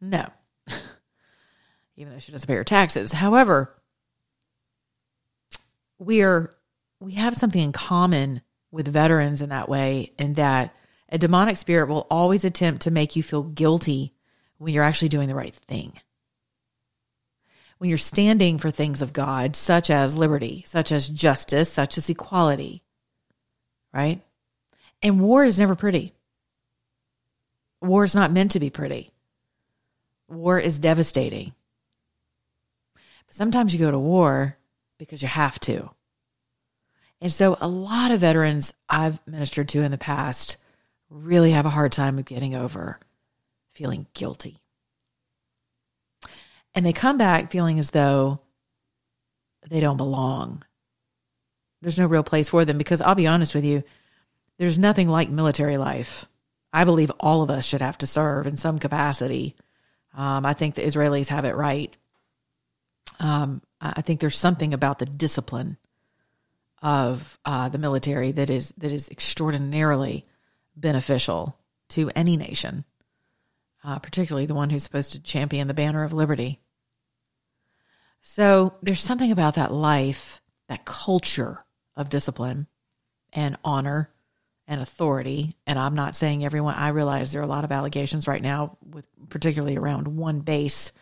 No. 0.00 0.28
Even 1.96 2.12
though 2.12 2.18
she 2.18 2.32
doesn't 2.32 2.46
pay 2.46 2.54
her 2.54 2.64
taxes. 2.64 3.12
However, 3.12 3.74
we 5.98 6.22
are 6.22 6.54
we 7.00 7.14
have 7.14 7.36
something 7.36 7.60
in 7.60 7.72
common 7.72 8.42
with 8.70 8.86
veterans 8.88 9.42
in 9.42 9.48
that 9.48 9.68
way, 9.68 10.12
in 10.18 10.34
that 10.34 10.74
a 11.08 11.18
demonic 11.18 11.56
spirit 11.56 11.88
will 11.88 12.06
always 12.10 12.44
attempt 12.44 12.82
to 12.82 12.90
make 12.90 13.16
you 13.16 13.22
feel 13.22 13.42
guilty 13.42 14.14
when 14.58 14.72
you're 14.72 14.84
actually 14.84 15.08
doing 15.08 15.28
the 15.28 15.34
right 15.34 15.54
thing. 15.54 15.98
When 17.78 17.88
you're 17.88 17.98
standing 17.98 18.58
for 18.58 18.70
things 18.70 19.02
of 19.02 19.12
God, 19.12 19.56
such 19.56 19.90
as 19.90 20.16
liberty, 20.16 20.62
such 20.66 20.92
as 20.92 21.08
justice, 21.08 21.72
such 21.72 21.96
as 21.96 22.10
equality, 22.10 22.82
right? 23.92 24.22
And 25.02 25.20
war 25.20 25.44
is 25.44 25.58
never 25.58 25.74
pretty. 25.74 26.12
War 27.80 28.04
is 28.04 28.14
not 28.14 28.32
meant 28.32 28.52
to 28.52 28.60
be 28.60 28.70
pretty. 28.70 29.12
War 30.28 30.58
is 30.58 30.78
devastating. 30.78 31.54
But 32.94 33.34
sometimes 33.34 33.72
you 33.72 33.80
go 33.80 33.90
to 33.90 33.98
war 33.98 34.56
because 34.98 35.22
you 35.22 35.28
have 35.28 35.58
to. 35.60 35.90
And 37.20 37.32
so 37.32 37.56
a 37.60 37.68
lot 37.68 38.10
of 38.10 38.20
veterans 38.20 38.74
I've 38.88 39.24
ministered 39.26 39.68
to 39.70 39.82
in 39.82 39.90
the 39.90 39.98
past 39.98 40.56
really 41.08 41.50
have 41.52 41.66
a 41.66 41.70
hard 41.70 41.92
time 41.92 42.18
of 42.18 42.24
getting 42.24 42.54
over 42.54 42.98
feeling 43.72 44.06
guilty. 44.14 44.58
And 46.74 46.84
they 46.86 46.92
come 46.92 47.18
back 47.18 47.50
feeling 47.50 47.78
as 47.78 47.90
though 47.90 48.40
they 49.68 49.80
don't 49.80 49.96
belong. 49.96 50.64
There's 51.82 51.98
no 51.98 52.06
real 52.06 52.22
place 52.22 52.48
for 52.48 52.64
them 52.64 52.78
because 52.78 53.00
I'll 53.00 53.14
be 53.14 53.26
honest 53.26 53.54
with 53.54 53.64
you, 53.64 53.82
there's 54.58 54.78
nothing 54.78 55.08
like 55.08 55.30
military 55.30 55.78
life. 55.78 56.26
I 56.72 56.84
believe 56.84 57.10
all 57.18 57.42
of 57.42 57.50
us 57.50 57.64
should 57.64 57.80
have 57.80 57.98
to 57.98 58.06
serve 58.06 58.46
in 58.46 58.56
some 58.56 58.78
capacity. 58.78 59.56
Um, 60.14 60.44
I 60.44 60.52
think 60.52 60.74
the 60.74 60.82
Israelis 60.82 61.28
have 61.28 61.44
it 61.44 61.56
right. 61.56 61.94
Um, 63.18 63.62
I 63.80 64.02
think 64.02 64.20
there's 64.20 64.36
something 64.36 64.74
about 64.74 64.98
the 64.98 65.06
discipline 65.06 65.78
of 66.82 67.38
uh, 67.44 67.68
the 67.68 67.78
military 67.78 68.32
that 68.32 68.50
is 68.50 68.72
that 68.78 68.92
is 68.92 69.08
extraordinarily 69.08 70.24
beneficial 70.76 71.56
to 71.90 72.10
any 72.14 72.36
nation, 72.36 72.84
uh, 73.84 73.98
particularly 73.98 74.46
the 74.46 74.54
one 74.54 74.70
who's 74.70 74.84
supposed 74.84 75.12
to 75.12 75.22
champion 75.22 75.68
the 75.68 75.74
banner 75.74 76.04
of 76.04 76.12
liberty. 76.12 76.60
So 78.22 78.74
there's 78.82 79.02
something 79.02 79.32
about 79.32 79.54
that 79.54 79.72
life, 79.72 80.40
that 80.68 80.84
culture 80.84 81.64
of 82.00 82.08
discipline 82.08 82.66
and 83.32 83.56
honor 83.64 84.10
and 84.66 84.80
authority. 84.80 85.56
And 85.66 85.78
I'm 85.78 85.94
not 85.94 86.16
saying 86.16 86.44
everyone, 86.44 86.74
I 86.74 86.88
realize 86.88 87.32
there 87.32 87.42
are 87.42 87.44
a 87.44 87.48
lot 87.48 87.64
of 87.64 87.72
allegations 87.72 88.26
right 88.26 88.42
now, 88.42 88.78
with 88.88 89.04
particularly 89.28 89.76
around 89.76 90.08
one 90.08 90.40
base 90.40 90.92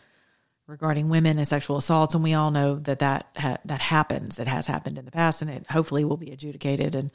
regarding 0.67 1.09
women 1.09 1.39
and 1.39 1.47
sexual 1.47 1.77
assaults. 1.77 2.15
And 2.15 2.25
we 2.25 2.35
all 2.35 2.51
know 2.51 2.77
that 2.81 2.99
that, 2.99 3.27
ha- 3.37 3.59
that 3.65 3.81
happens. 3.81 4.39
It 4.39 4.49
has 4.49 4.67
happened 4.67 4.99
in 4.99 5.05
the 5.05 5.11
past 5.11 5.41
and 5.41 5.51
it 5.51 5.67
hopefully 5.71 6.05
will 6.05 6.17
be 6.17 6.31
adjudicated 6.31 6.95
and 6.95 7.11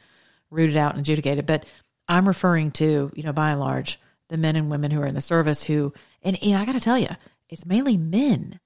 rooted 0.50 0.78
out 0.78 0.94
and 0.94 1.02
adjudicated. 1.02 1.46
But 1.46 1.66
I'm 2.08 2.28
referring 2.28 2.72
to, 2.74 3.12
you 3.14 3.24
know, 3.24 3.34
by 3.34 3.52
and 3.52 3.60
large, 3.60 4.00
the 4.30 4.38
men 4.38 4.56
and 4.56 4.70
women 4.70 4.92
who 4.92 5.02
are 5.02 5.08
in 5.08 5.16
the 5.16 5.22
service 5.22 5.64
who, 5.64 5.94
and, 6.22 6.42
and 6.42 6.56
I 6.56 6.66
got 6.66 6.74
to 6.74 6.80
tell 6.80 6.98
you, 6.98 7.10
it's 7.50 7.66
mainly 7.66 7.98
men 7.98 8.60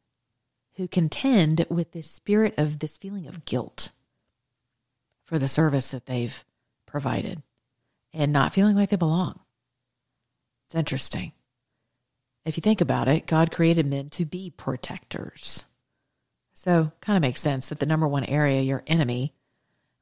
who 0.76 0.88
contend 0.88 1.66
with 1.70 1.92
this 1.92 2.10
spirit 2.10 2.54
of 2.58 2.80
this 2.80 2.98
feeling 2.98 3.28
of 3.28 3.46
guilt 3.46 3.90
for 5.28 5.38
the 5.38 5.48
service 5.48 5.92
that 5.92 6.08
they've 6.08 6.44
provided 6.86 7.44
and 8.13 8.34
not 8.34 8.54
feeling 8.54 8.76
like 8.76 8.90
they 8.90 8.96
belong. 8.96 9.40
It's 10.66 10.76
interesting. 10.76 11.34
If 12.46 12.58
you 12.58 12.62
think 12.62 12.82
about 12.82 13.08
it, 13.08 13.28
God 13.28 13.52
created 13.52 13.86
men 13.86 14.10
to 14.12 14.26
be 14.26 14.50
protectors. 14.50 15.66
So, 16.54 16.92
kind 17.02 17.16
of 17.16 17.22
makes 17.22 17.42
sense 17.42 17.70
that 17.70 17.80
the 17.80 17.86
number 17.86 18.08
one 18.08 18.24
area 18.24 18.62
your 18.62 18.84
enemy 18.88 19.34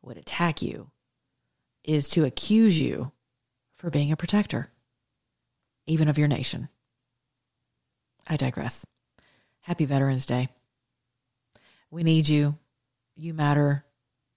would 0.02 0.18
attack 0.18 0.62
you 0.62 0.90
is 1.84 2.08
to 2.10 2.24
accuse 2.24 2.80
you 2.80 3.12
for 3.76 3.90
being 3.90 4.12
a 4.12 4.18
protector, 4.18 4.70
even 5.86 6.08
of 6.08 6.18
your 6.18 6.28
nation. 6.28 6.70
I 8.28 8.38
digress. 8.38 8.86
Happy 9.62 9.86
Veterans 9.86 10.26
Day. 10.26 10.50
We 11.92 12.04
need 12.04 12.28
you. 12.28 12.58
You 13.16 13.34
matter. 13.34 13.85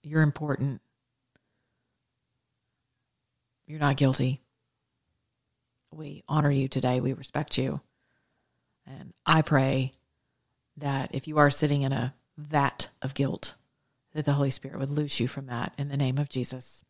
You're 0.09 0.23
important. 0.23 0.81
You're 3.67 3.79
not 3.79 3.99
guilty. 3.99 4.41
We 5.93 6.25
honor 6.27 6.51
you 6.51 6.67
today. 6.67 7.01
We 7.01 7.13
respect 7.13 7.59
you. 7.59 7.83
And 8.87 9.13
I 9.27 9.43
pray 9.43 9.93
that 10.79 11.11
if 11.13 11.29
you 11.29 11.37
are 11.39 11.51
sitting 11.51 11.83
in 11.83 11.93
a 11.93 12.15
vat 12.39 12.89
of 13.03 13.13
guilt, 13.13 13.55
that 14.15 14.25
the 14.25 14.33
Holy 14.33 14.51
Spirit 14.51 14.79
would 14.79 14.91
loose 14.91 15.21
you 15.21 15.29
from 15.29 15.47
that 15.47 15.75
in 15.77 15.89
the 15.89 15.99
name 15.99 16.17
of 16.17 16.31
Jesus. 16.31 16.83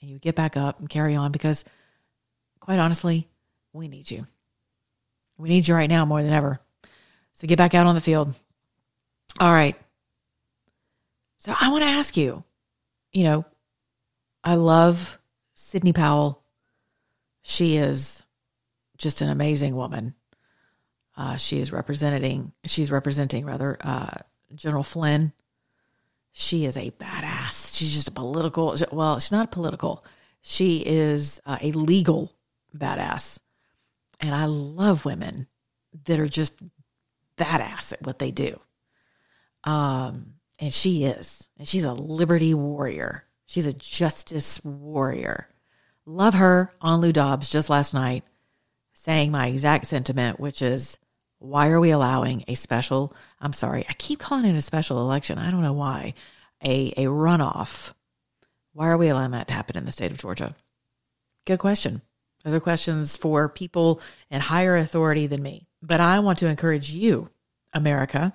And 0.00 0.10
you 0.10 0.18
get 0.18 0.34
back 0.34 0.56
up 0.56 0.80
and 0.80 0.90
carry 0.90 1.14
on 1.14 1.30
because, 1.30 1.64
quite 2.58 2.80
honestly, 2.80 3.28
we 3.72 3.86
need 3.86 4.10
you. 4.10 4.26
We 5.38 5.48
need 5.48 5.68
you 5.68 5.74
right 5.74 5.88
now 5.88 6.04
more 6.04 6.22
than 6.22 6.32
ever. 6.32 6.58
So 7.34 7.46
get 7.46 7.58
back 7.58 7.74
out 7.74 7.86
on 7.86 7.94
the 7.94 8.00
field. 8.00 8.34
All 9.38 9.52
right. 9.52 9.76
So 11.38 11.54
I 11.60 11.70
want 11.70 11.84
to 11.84 11.90
ask 11.90 12.16
you, 12.16 12.42
you 13.16 13.24
know, 13.24 13.46
I 14.44 14.56
love 14.56 15.18
Sidney 15.54 15.94
Powell. 15.94 16.44
She 17.40 17.78
is 17.78 18.22
just 18.98 19.22
an 19.22 19.30
amazing 19.30 19.74
woman. 19.74 20.14
Uh, 21.16 21.36
she 21.36 21.58
is 21.58 21.72
representing. 21.72 22.52
She's 22.66 22.90
representing 22.90 23.46
rather 23.46 23.78
uh, 23.80 24.10
General 24.54 24.82
Flynn. 24.82 25.32
She 26.32 26.66
is 26.66 26.76
a 26.76 26.90
badass. 26.90 27.74
She's 27.74 27.94
just 27.94 28.08
a 28.08 28.12
political. 28.12 28.76
Well, 28.92 29.18
she's 29.18 29.32
not 29.32 29.50
political. 29.50 30.04
She 30.42 30.82
is 30.84 31.40
uh, 31.46 31.56
a 31.62 31.72
legal 31.72 32.36
badass, 32.76 33.38
and 34.20 34.34
I 34.34 34.44
love 34.44 35.06
women 35.06 35.46
that 36.04 36.20
are 36.20 36.28
just 36.28 36.60
badass 37.38 37.94
at 37.94 38.04
what 38.04 38.18
they 38.18 38.30
do. 38.30 38.60
Um, 39.64 40.35
and 40.58 40.72
she 40.72 41.04
is, 41.04 41.48
and 41.58 41.66
she's 41.66 41.84
a 41.84 41.92
liberty 41.92 42.54
warrior. 42.54 43.24
She's 43.44 43.66
a 43.66 43.72
justice 43.72 44.62
warrior. 44.64 45.48
Love 46.04 46.34
her 46.34 46.72
on 46.80 47.00
Lou 47.00 47.12
Dobbs 47.12 47.48
just 47.48 47.70
last 47.70 47.94
night, 47.94 48.24
saying 48.92 49.30
my 49.30 49.48
exact 49.48 49.86
sentiment, 49.86 50.40
which 50.40 50.62
is, 50.62 50.98
why 51.38 51.68
are 51.68 51.80
we 51.80 51.90
allowing 51.90 52.44
a 52.48 52.54
special? 52.54 53.14
I'm 53.40 53.52
sorry, 53.52 53.84
I 53.88 53.92
keep 53.92 54.18
calling 54.18 54.46
it 54.46 54.56
a 54.56 54.62
special 54.62 55.00
election. 55.00 55.38
I 55.38 55.50
don't 55.50 55.62
know 55.62 55.72
why. 55.72 56.14
A 56.64 56.92
a 56.96 57.04
runoff. 57.04 57.92
Why 58.72 58.88
are 58.88 58.96
we 58.96 59.08
allowing 59.08 59.32
that 59.32 59.48
to 59.48 59.54
happen 59.54 59.76
in 59.76 59.84
the 59.84 59.92
state 59.92 60.10
of 60.10 60.18
Georgia? 60.18 60.54
Good 61.44 61.58
question. 61.58 62.02
Other 62.44 62.60
questions 62.60 63.16
for 63.16 63.48
people 63.48 64.00
in 64.30 64.40
higher 64.40 64.76
authority 64.76 65.26
than 65.26 65.42
me. 65.42 65.66
But 65.82 66.00
I 66.00 66.20
want 66.20 66.38
to 66.38 66.46
encourage 66.46 66.90
you, 66.90 67.28
America. 67.72 68.32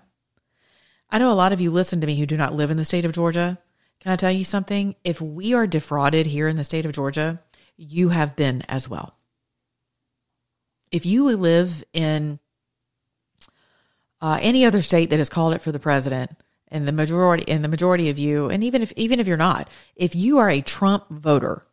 I 1.11 1.17
know 1.17 1.31
a 1.31 1.33
lot 1.33 1.53
of 1.53 1.61
you 1.61 1.71
listen 1.71 2.01
to 2.01 2.07
me 2.07 2.17
who 2.17 2.25
do 2.25 2.37
not 2.37 2.53
live 2.53 2.71
in 2.71 2.77
the 2.77 2.85
state 2.85 3.05
of 3.05 3.11
Georgia. 3.11 3.59
Can 3.99 4.11
I 4.11 4.15
tell 4.15 4.31
you 4.31 4.43
something? 4.43 4.95
If 5.03 5.21
we 5.21 5.53
are 5.53 5.67
defrauded 5.67 6.25
here 6.25 6.47
in 6.47 6.57
the 6.57 6.63
state 6.63 6.85
of 6.85 6.93
Georgia, 6.93 7.41
you 7.77 8.09
have 8.09 8.35
been 8.35 8.63
as 8.69 8.87
well. 8.87 9.15
If 10.91 11.05
you 11.05 11.35
live 11.35 11.83
in 11.93 12.39
uh, 14.21 14.39
any 14.41 14.65
other 14.65 14.81
state 14.81 15.09
that 15.09 15.19
has 15.19 15.29
called 15.29 15.53
it 15.53 15.61
for 15.61 15.71
the 15.71 15.79
president, 15.79 16.31
and 16.71 16.87
the 16.87 16.93
majority 16.93 17.51
and 17.51 17.63
the 17.63 17.67
majority 17.67 18.09
of 18.09 18.17
you, 18.17 18.49
and 18.49 18.63
even 18.63 18.81
if 18.81 18.93
even 18.95 19.19
if 19.19 19.27
you're 19.27 19.37
not, 19.37 19.69
if 19.95 20.15
you 20.15 20.37
are 20.37 20.49
a 20.49 20.61
Trump 20.61 21.05
voter 21.09 21.63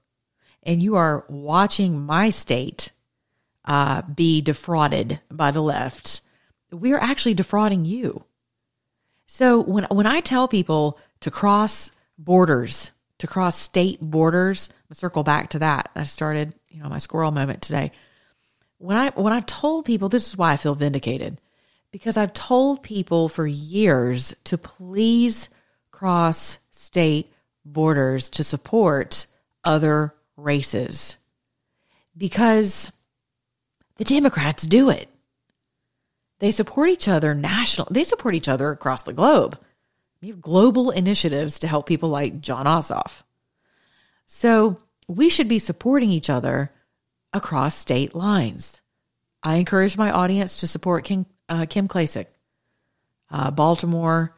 and 0.65 0.83
you 0.83 0.97
are 0.97 1.25
watching 1.29 2.05
my 2.05 2.31
state 2.31 2.91
uh, 3.65 4.03
be 4.03 4.41
defrauded 4.41 5.21
by 5.31 5.53
the 5.53 5.63
left, 5.63 6.21
we 6.73 6.93
are 6.93 7.01
actually 7.01 7.35
defrauding 7.35 7.85
you. 7.85 8.25
So 9.29 9.61
when 9.61 9.85
when 9.85 10.07
I 10.07 10.21
tell 10.21 10.49
people 10.49 10.99
to 11.21 11.31
cross 11.31 11.93
borders 12.19 12.91
to 13.19 13.27
cross 13.27 13.57
state 13.57 14.01
borders. 14.01 14.71
i 14.91 14.95
circle 14.95 15.23
back 15.23 15.51
to 15.51 15.59
that. 15.61 15.91
I 15.95 16.05
started, 16.05 16.55
you 16.69 16.83
know, 16.83 16.89
my 16.89 16.99
squirrel 16.99 17.33
moment 17.33 17.63
today. 17.63 17.93
When 18.79 18.97
I 18.97 19.11
when 19.11 19.33
I've 19.33 19.47
told 19.47 19.85
people 19.85 20.09
this 20.09 20.29
is 20.29 20.37
why 20.37 20.53
I 20.53 20.57
feel 20.57 20.75
vindicated 20.75 21.41
because 21.91 22.17
I've 22.17 22.33
told 22.33 22.83
people 22.83 23.29
for 23.29 23.47
years 23.47 24.35
to 24.45 24.59
please 24.59 25.49
cross 25.91 26.59
state 26.71 27.33
borders 27.65 28.31
to 28.31 28.45
support 28.45 29.27
other 29.65 30.15
races 30.37 31.17
because 32.17 32.93
the 33.97 34.05
Democrats 34.05 34.65
do 34.65 34.91
it. 34.91 35.09
They 36.39 36.51
support 36.51 36.89
each 36.89 37.09
other 37.09 37.35
national. 37.35 37.89
They 37.91 38.05
support 38.05 38.35
each 38.35 38.49
other 38.49 38.71
across 38.71 39.03
the 39.03 39.13
globe. 39.13 39.59
We 40.21 40.29
have 40.29 40.41
global 40.41 40.91
initiatives 40.91 41.61
to 41.61 41.69
help 41.69 41.87
people 41.87 42.09
like 42.09 42.41
Jon 42.41 42.67
Ossoff. 42.67 43.23
So 44.27 44.79
we 45.07 45.31
should 45.31 45.49
be 45.49 45.59
supporting 45.59 46.11
each 46.11 46.31
other 46.31 46.71
across 47.33 47.75
state 47.75 48.15
lines. 48.15 48.81
I 49.43 49.57
encourage 49.57 49.97
my 49.97 50.11
audience 50.11 50.61
to 50.61 50.69
support 50.69 51.05
Kim, 51.05 51.27
uh, 51.49 51.67
Kim 51.69 51.89
Klacik, 51.89 52.27
uh, 53.31 53.51
Baltimore 53.51 54.35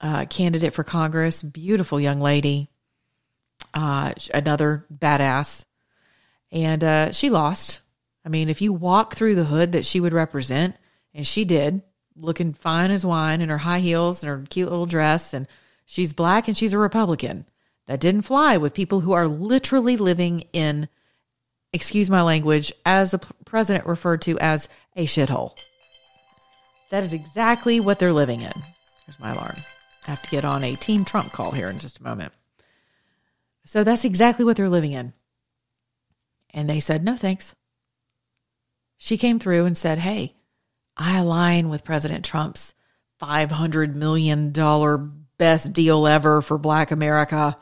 uh, 0.00 0.26
candidate 0.26 0.74
for 0.74 0.84
Congress, 0.84 1.42
beautiful 1.42 2.00
young 2.00 2.20
lady, 2.20 2.68
uh, 3.74 4.12
another 4.32 4.86
badass. 4.92 5.64
And 6.52 6.82
uh, 6.82 7.12
she 7.12 7.30
lost. 7.30 7.80
I 8.24 8.28
mean, 8.28 8.48
if 8.48 8.60
you 8.60 8.72
walk 8.72 9.14
through 9.14 9.36
the 9.36 9.44
hood 9.44 9.72
that 9.72 9.84
she 9.84 10.00
would 10.00 10.12
represent, 10.12 10.76
and 11.14 11.26
she 11.26 11.44
did, 11.44 11.82
looking 12.16 12.52
fine 12.52 12.90
as 12.90 13.04
wine 13.04 13.40
in 13.40 13.48
her 13.48 13.58
high 13.58 13.80
heels 13.80 14.22
and 14.22 14.30
her 14.30 14.44
cute 14.48 14.70
little 14.70 14.86
dress. 14.86 15.34
And 15.34 15.46
she's 15.86 16.12
black 16.12 16.48
and 16.48 16.56
she's 16.56 16.72
a 16.72 16.78
Republican. 16.78 17.46
That 17.86 18.00
didn't 18.00 18.22
fly 18.22 18.56
with 18.56 18.74
people 18.74 19.00
who 19.00 19.12
are 19.12 19.26
literally 19.26 19.96
living 19.96 20.44
in, 20.52 20.88
excuse 21.72 22.08
my 22.08 22.22
language, 22.22 22.72
as 22.86 23.10
the 23.10 23.18
president 23.44 23.86
referred 23.86 24.22
to 24.22 24.38
as 24.38 24.68
a 24.94 25.06
shithole. 25.06 25.56
That 26.90 27.02
is 27.02 27.12
exactly 27.12 27.80
what 27.80 27.98
they're 27.98 28.12
living 28.12 28.42
in. 28.42 28.52
Here's 29.06 29.18
my 29.18 29.32
alarm. 29.32 29.56
I 30.06 30.10
have 30.10 30.22
to 30.22 30.30
get 30.30 30.44
on 30.44 30.62
a 30.62 30.76
Team 30.76 31.04
Trump 31.04 31.32
call 31.32 31.50
here 31.50 31.68
in 31.68 31.78
just 31.78 31.98
a 31.98 32.04
moment. 32.04 32.32
So 33.64 33.84
that's 33.84 34.04
exactly 34.04 34.44
what 34.44 34.56
they're 34.56 34.68
living 34.68 34.92
in. 34.92 35.12
And 36.50 36.68
they 36.68 36.80
said, 36.80 37.04
no 37.04 37.16
thanks. 37.16 37.54
She 38.98 39.16
came 39.16 39.38
through 39.38 39.66
and 39.66 39.76
said, 39.78 39.98
hey, 39.98 40.34
I 41.00 41.18
align 41.18 41.70
with 41.70 41.82
President 41.82 42.24
Trump's 42.24 42.74
$500 43.22 43.94
million 43.94 44.50
best 45.38 45.72
deal 45.72 46.06
ever 46.06 46.42
for 46.42 46.58
Black 46.58 46.90
America. 46.90 47.56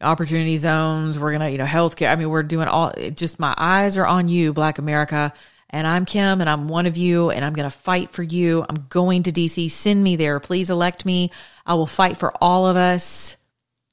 Opportunity 0.00 0.56
zones. 0.58 1.18
We're 1.18 1.32
going 1.32 1.40
to, 1.40 1.50
you 1.50 1.58
know, 1.58 1.64
healthcare. 1.64 2.10
I 2.10 2.16
mean, 2.16 2.30
we're 2.30 2.44
doing 2.44 2.68
all, 2.68 2.92
just 3.14 3.40
my 3.40 3.52
eyes 3.58 3.98
are 3.98 4.06
on 4.06 4.28
you, 4.28 4.52
Black 4.52 4.78
America. 4.78 5.32
And 5.70 5.86
I'm 5.86 6.04
Kim 6.04 6.40
and 6.40 6.48
I'm 6.48 6.68
one 6.68 6.86
of 6.86 6.96
you 6.96 7.30
and 7.30 7.44
I'm 7.44 7.52
going 7.52 7.68
to 7.68 7.76
fight 7.76 8.12
for 8.12 8.22
you. 8.22 8.64
I'm 8.66 8.86
going 8.88 9.24
to 9.24 9.32
DC. 9.32 9.70
Send 9.70 10.02
me 10.02 10.14
there. 10.14 10.38
Please 10.38 10.70
elect 10.70 11.04
me. 11.04 11.32
I 11.66 11.74
will 11.74 11.86
fight 11.86 12.16
for 12.16 12.32
all 12.40 12.68
of 12.68 12.76
us 12.76 13.36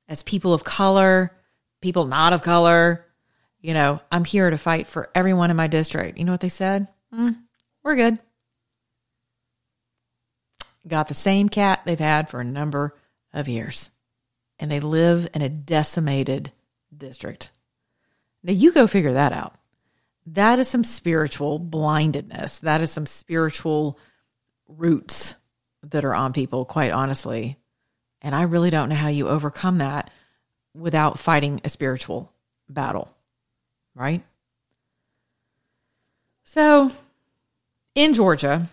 as 0.07 0.21
people 0.21 0.53
of 0.53 0.63
color, 0.63 1.31
people 1.81 2.05
not 2.05 2.33
of 2.33 2.43
color, 2.43 3.05
you 3.65 3.73
know, 3.73 3.99
I'm 4.11 4.25
here 4.25 4.47
to 4.47 4.59
fight 4.59 4.85
for 4.85 5.09
everyone 5.15 5.49
in 5.49 5.57
my 5.57 5.65
district. 5.65 6.19
You 6.19 6.23
know 6.25 6.31
what 6.31 6.41
they 6.41 6.49
said? 6.49 6.87
Mm, 7.11 7.35
we're 7.83 7.95
good. 7.95 8.19
Got 10.87 11.07
the 11.07 11.13
same 11.13 11.49
cat 11.49 11.81
they've 11.85 11.99
had 11.99 12.29
for 12.29 12.39
a 12.39 12.45
number 12.45 12.95
of 13.33 13.47
years. 13.47 13.89
And 14.59 14.71
they 14.71 14.79
live 14.79 15.27
in 15.33 15.41
a 15.41 15.49
decimated 15.49 16.51
district. 16.95 17.49
Now, 18.43 18.53
you 18.53 18.71
go 18.71 18.87
figure 18.87 19.13
that 19.13 19.33
out. 19.33 19.55
That 20.27 20.59
is 20.59 20.67
some 20.67 20.83
spiritual 20.83 21.59
blindedness. 21.59 22.59
That 22.59 22.81
is 22.81 22.91
some 22.91 23.05
spiritual 23.05 23.99
roots 24.67 25.35
that 25.83 26.05
are 26.05 26.15
on 26.15 26.33
people, 26.33 26.65
quite 26.65 26.91
honestly. 26.91 27.57
And 28.21 28.33
I 28.33 28.43
really 28.43 28.69
don't 28.69 28.89
know 28.89 28.95
how 28.95 29.09
you 29.09 29.27
overcome 29.27 29.79
that 29.79 30.09
without 30.73 31.19
fighting 31.19 31.61
a 31.63 31.69
spiritual 31.69 32.31
battle, 32.67 33.15
right? 33.93 34.23
So, 36.43 36.91
in 37.95 38.13
Georgia, 38.13 38.67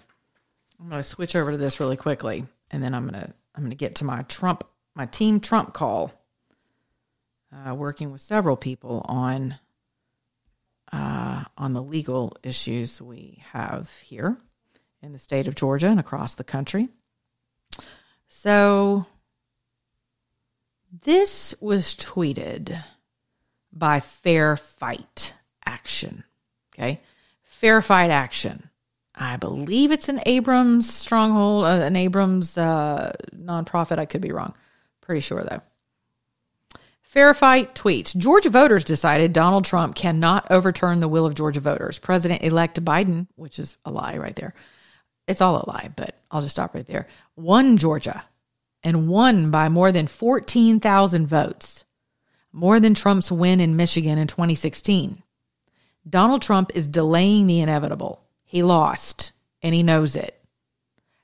I'm 0.83 0.89
going 0.89 1.01
to 1.01 1.09
switch 1.09 1.37
over 1.37 1.53
to 1.53 1.57
this 1.57 1.79
really 1.79 1.97
quickly, 1.97 2.45
and 2.73 2.83
then 2.83 2.93
I'm 2.93 3.09
going 3.09 3.23
to 3.23 3.33
I'm 3.55 3.63
going 3.63 3.71
to 3.71 3.77
get 3.77 3.97
to 3.97 4.05
my 4.05 4.23
Trump 4.23 4.65
my 4.97 5.07
team 5.07 5.39
Trump 5.39 5.73
call. 5.73 6.13
Uh, 7.55 7.75
working 7.75 8.11
with 8.11 8.21
several 8.21 8.57
people 8.57 9.03
on 9.05 9.57
uh, 10.91 11.45
on 11.57 11.73
the 11.73 11.83
legal 11.83 12.37
issues 12.43 13.01
we 13.01 13.43
have 13.53 13.91
here 14.03 14.37
in 15.03 15.13
the 15.13 15.19
state 15.19 15.47
of 15.47 15.55
Georgia 15.55 15.87
and 15.87 16.01
across 16.01 16.35
the 16.35 16.45
country. 16.45 16.89
So, 18.29 19.07
this 21.03 21.55
was 21.61 21.95
tweeted 21.97 22.83
by 23.73 24.01
Fair 24.01 24.57
Fight 24.57 25.35
Action. 25.65 26.25
Okay. 26.75 27.01
Fair 27.45 27.83
Fight 27.83 28.11
Action. 28.11 28.69
I 29.23 29.37
believe 29.37 29.93
it's 29.93 30.09
an 30.09 30.21
Abrams 30.27 30.93
stronghold, 30.93 31.65
uh, 31.65 31.69
an 31.69 31.95
Abrams 31.95 32.59
uh, 32.59 33.13
nonprofit. 33.33 33.99
I 33.99 34.05
could 34.05 34.21
be 34.21 34.33
wrong. 34.33 34.55
Pretty 35.01 35.21
sure 35.21 35.45
though. 35.45 35.63
Fight 37.35 37.75
tweets 37.75 38.17
Georgia 38.17 38.51
voters 38.51 38.85
decided 38.85 39.33
Donald 39.33 39.65
Trump 39.65 39.95
cannot 39.95 40.51
overturn 40.51 40.99
the 41.01 41.09
will 41.09 41.25
of 41.25 41.35
Georgia 41.35 41.61
voters. 41.61 41.99
President 41.99 42.43
elect 42.43 42.85
Biden, 42.85 43.29
which 43.37 43.59
is 43.59 43.77
a 43.85 43.91
lie 43.93 44.17
right 44.17 44.35
there. 44.35 44.55
It's 45.29 45.41
all 45.41 45.57
a 45.57 45.69
lie, 45.71 45.91
but 45.95 46.17
I'll 46.31 46.43
just 46.43 46.55
stop 46.55 46.75
right 46.75 46.87
there. 46.87 47.07
Won 47.37 47.77
Georgia 47.77 48.25
and 48.83 49.09
won 49.09 49.53
by 49.53 49.69
more 49.69 49.93
than 49.93 50.09
14,000 50.09 51.27
votes, 51.29 51.85
more 52.51 52.81
than 52.81 52.95
Trump's 52.95 53.31
win 53.31 53.61
in 53.61 53.77
Michigan 53.77 54.19
in 54.19 54.27
2016. 54.27 55.23
Donald 56.09 56.43
Trump 56.43 56.73
is 56.75 56.89
delaying 56.89 57.47
the 57.47 57.61
inevitable. 57.61 58.22
He 58.53 58.63
lost, 58.63 59.33
and 59.63 59.75
he 59.75 59.83
knows 59.83 60.15
it. 60.15 60.39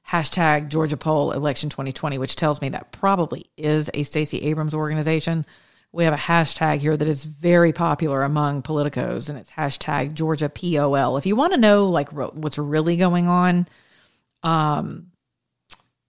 Hashtag 0.08 0.68
Georgia 0.68 0.96
poll 0.96 1.32
election 1.32 1.68
2020, 1.68 2.18
which 2.18 2.34
tells 2.34 2.60
me 2.60 2.70
that 2.70 2.90
probably 2.90 3.46
is 3.56 3.90
a 3.94 4.02
Stacey 4.02 4.42
Abrams 4.42 4.74
organization 4.74 5.44
we 5.92 6.04
have 6.04 6.14
a 6.14 6.18
hashtag 6.18 6.78
here 6.78 6.96
that 6.96 7.08
is 7.08 7.24
very 7.24 7.72
popular 7.72 8.22
among 8.22 8.62
politicos, 8.62 9.28
and 9.28 9.38
it's 9.38 9.50
hashtag 9.50 10.14
Georgia 10.14 10.48
POL. 10.48 11.16
If 11.16 11.26
you 11.26 11.34
want 11.34 11.54
to 11.54 11.60
know 11.60 11.88
like 11.88 12.10
what's 12.10 12.58
really 12.58 12.96
going 12.96 13.26
on, 13.26 13.66
um, 14.42 15.10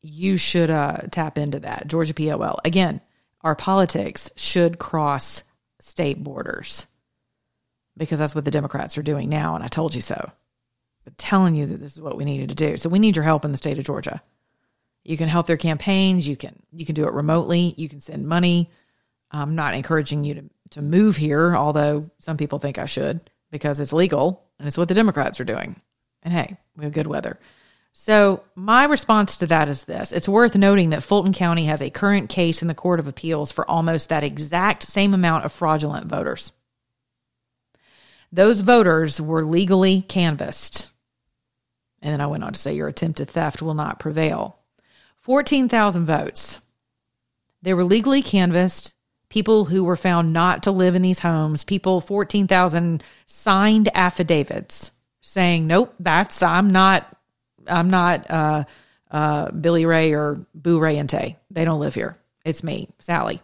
you 0.02 0.38
should 0.38 0.70
uh, 0.70 0.98
tap 1.12 1.38
into 1.38 1.60
that 1.62 1.88
Georgia 1.88 2.14
POL. 2.14 2.60
Again, 2.66 3.00
our 3.42 3.56
politics 3.56 4.30
should 4.36 4.80
cross 4.80 5.44
state 5.80 6.22
borders 6.22 6.86
because 7.96 8.20
that's 8.20 8.36
what 8.36 8.46
the 8.46 8.52
Democrats 8.52 8.98
are 8.98 9.04
doing 9.04 9.30
now, 9.30 9.56
and 9.56 9.64
I 9.64 9.68
told 9.68 9.96
you 9.96 10.02
so. 10.02 10.30
Telling 11.18 11.56
you 11.56 11.66
that 11.68 11.80
this 11.80 11.94
is 11.94 12.02
what 12.02 12.18
we 12.18 12.26
needed 12.26 12.50
to 12.50 12.56
do, 12.56 12.78
so 12.78 12.90
we 12.90 13.00
need 13.00 13.16
your 13.16 13.24
help 13.24 13.46
in 13.46 13.52
the 13.52 13.58
state 13.58 13.78
of 13.78 13.86
Georgia. 13.86 14.22
You 15.04 15.18
can 15.18 15.30
help 15.30 15.48
their 15.48 15.58
campaigns. 15.58 16.28
You 16.28 16.36
can 16.36 16.62
you 16.72 16.86
can 16.86 16.96
do 16.96 17.06
it 17.06 17.14
remotely. 17.14 17.74
You 17.78 17.90
can 17.90 18.02
send 18.02 18.28
money 18.28 18.70
I'm 19.32 19.56
not 19.56 19.74
encouraging 19.74 20.24
you 20.24 20.34
to, 20.36 20.44
to 20.72 20.82
move 20.82 21.16
here, 21.16 21.56
although 21.56 22.10
some 22.20 22.38
people 22.38 22.60
think 22.60 22.78
I 22.78 22.86
should 22.86 23.22
because 23.52 23.80
it's 23.80 23.94
legal 23.94 24.44
and 24.58 24.68
it's 24.68 24.78
what 24.78 24.88
the 24.88 24.94
Democrats 24.94 25.40
are 25.40 25.46
doing. 25.46 25.80
And 26.24 26.34
hey, 26.34 26.58
we 26.76 26.84
have 26.84 26.94
good 26.94 27.08
weather. 27.08 27.40
So, 27.92 28.44
my 28.56 28.86
response 28.86 29.38
to 29.38 29.48
that 29.48 29.68
is 29.68 29.84
this 29.84 30.12
it's 30.12 30.30
worth 30.30 30.56
noting 30.56 30.92
that 30.92 31.04
Fulton 31.04 31.34
County 31.34 31.66
has 31.66 31.82
a 31.82 31.90
current 31.90 32.30
case 32.30 32.62
in 32.62 32.68
the 32.68 32.76
Court 32.76 33.00
of 33.00 33.08
Appeals 33.08 33.52
for 33.52 33.70
almost 33.70 34.10
that 34.10 34.24
exact 34.24 34.84
same 34.84 35.14
amount 35.14 35.46
of 35.46 35.52
fraudulent 35.52 36.06
voters. 36.06 36.52
Those 38.32 38.60
voters 38.60 39.20
were 39.20 39.44
legally 39.44 40.04
canvassed. 40.04 40.90
And 42.02 42.14
then 42.14 42.22
I 42.22 42.28
went 42.28 42.44
on 42.44 42.54
to 42.54 42.60
say 42.60 42.76
your 42.76 42.88
attempted 42.88 43.30
theft 43.30 43.62
will 43.62 43.74
not 43.74 44.00
prevail. 44.00 44.58
14,000 45.22 46.06
votes. 46.06 46.60
They 47.62 47.74
were 47.74 47.84
legally 47.84 48.22
canvassed 48.22 48.94
people 49.30 49.66
who 49.66 49.84
were 49.84 49.96
found 49.96 50.34
not 50.34 50.64
to 50.64 50.72
live 50.72 50.96
in 50.96 51.02
these 51.02 51.20
homes, 51.20 51.64
people 51.64 52.02
14,000 52.02 53.04
signed 53.26 53.90
affidavits 53.94 54.92
saying, 55.22 55.68
"Nope, 55.68 55.94
that's 56.00 56.42
I'm 56.42 56.72
not 56.72 57.16
I'm 57.68 57.90
not 57.90 58.30
uh, 58.30 58.64
uh, 59.12 59.52
Billy 59.52 59.86
Ray 59.86 60.14
or 60.14 60.46
Boo 60.54 60.80
Ray 60.80 60.98
and 60.98 61.10
Tay. 61.10 61.38
They 61.52 61.66
don't 61.66 61.80
live 61.80 61.96
here. 61.96 62.18
It's 62.44 62.64
me, 62.64 62.90
Sally." 63.00 63.42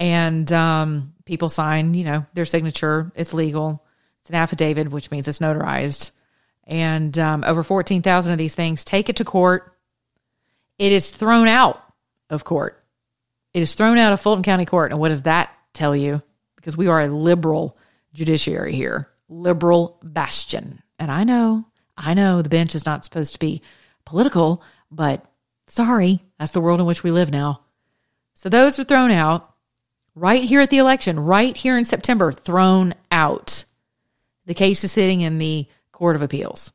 And 0.00 0.50
um, 0.52 1.14
people 1.24 1.48
sign, 1.48 1.94
you 1.94 2.04
know, 2.04 2.26
their 2.34 2.46
signature. 2.46 3.12
It's 3.14 3.32
legal. 3.32 3.84
It's 4.20 4.30
an 4.30 4.36
affidavit, 4.36 4.90
which 4.90 5.10
means 5.10 5.28
it's 5.28 5.38
notarized. 5.38 6.10
And 6.66 7.18
um, 7.18 7.44
over 7.46 7.62
14,000 7.62 8.32
of 8.32 8.38
these 8.38 8.54
things 8.54 8.84
take 8.84 9.08
it 9.08 9.16
to 9.16 9.24
court. 9.24 9.76
It 10.78 10.92
is 10.92 11.10
thrown 11.10 11.46
out 11.46 11.82
of 12.30 12.44
court 12.44 12.84
it 13.54 13.62
is 13.62 13.74
thrown 13.74 13.96
out 13.96 14.12
of 14.12 14.20
Fulton 14.20 14.42
County 14.42 14.66
Court. 14.66 14.90
And 14.90 15.00
what 15.00 15.08
does 15.10 15.22
that 15.22 15.56
tell 15.72 15.94
you? 15.94 16.20
Because 16.56 16.76
we 16.76 16.88
are 16.88 17.00
a 17.00 17.08
liberal 17.08 17.78
judiciary 18.12 18.74
here, 18.74 19.06
liberal 19.28 19.98
bastion. 20.02 20.82
And 20.98 21.10
I 21.10 21.24
know, 21.24 21.64
I 21.96 22.14
know 22.14 22.42
the 22.42 22.48
bench 22.48 22.74
is 22.74 22.84
not 22.84 23.04
supposed 23.04 23.34
to 23.34 23.38
be 23.38 23.62
political, 24.04 24.62
but 24.90 25.24
sorry, 25.68 26.20
that's 26.38 26.50
the 26.50 26.60
world 26.60 26.80
in 26.80 26.86
which 26.86 27.04
we 27.04 27.12
live 27.12 27.30
now. 27.30 27.60
So 28.34 28.48
those 28.48 28.78
are 28.78 28.84
thrown 28.84 29.12
out 29.12 29.54
right 30.16 30.42
here 30.42 30.60
at 30.60 30.70
the 30.70 30.78
election, 30.78 31.20
right 31.20 31.56
here 31.56 31.78
in 31.78 31.84
September, 31.84 32.32
thrown 32.32 32.94
out. 33.12 33.64
The 34.46 34.54
case 34.54 34.82
is 34.82 34.92
sitting 34.92 35.20
in 35.20 35.38
the 35.38 35.66
Court 35.94 36.16
of 36.16 36.22
Appeals. 36.22 36.72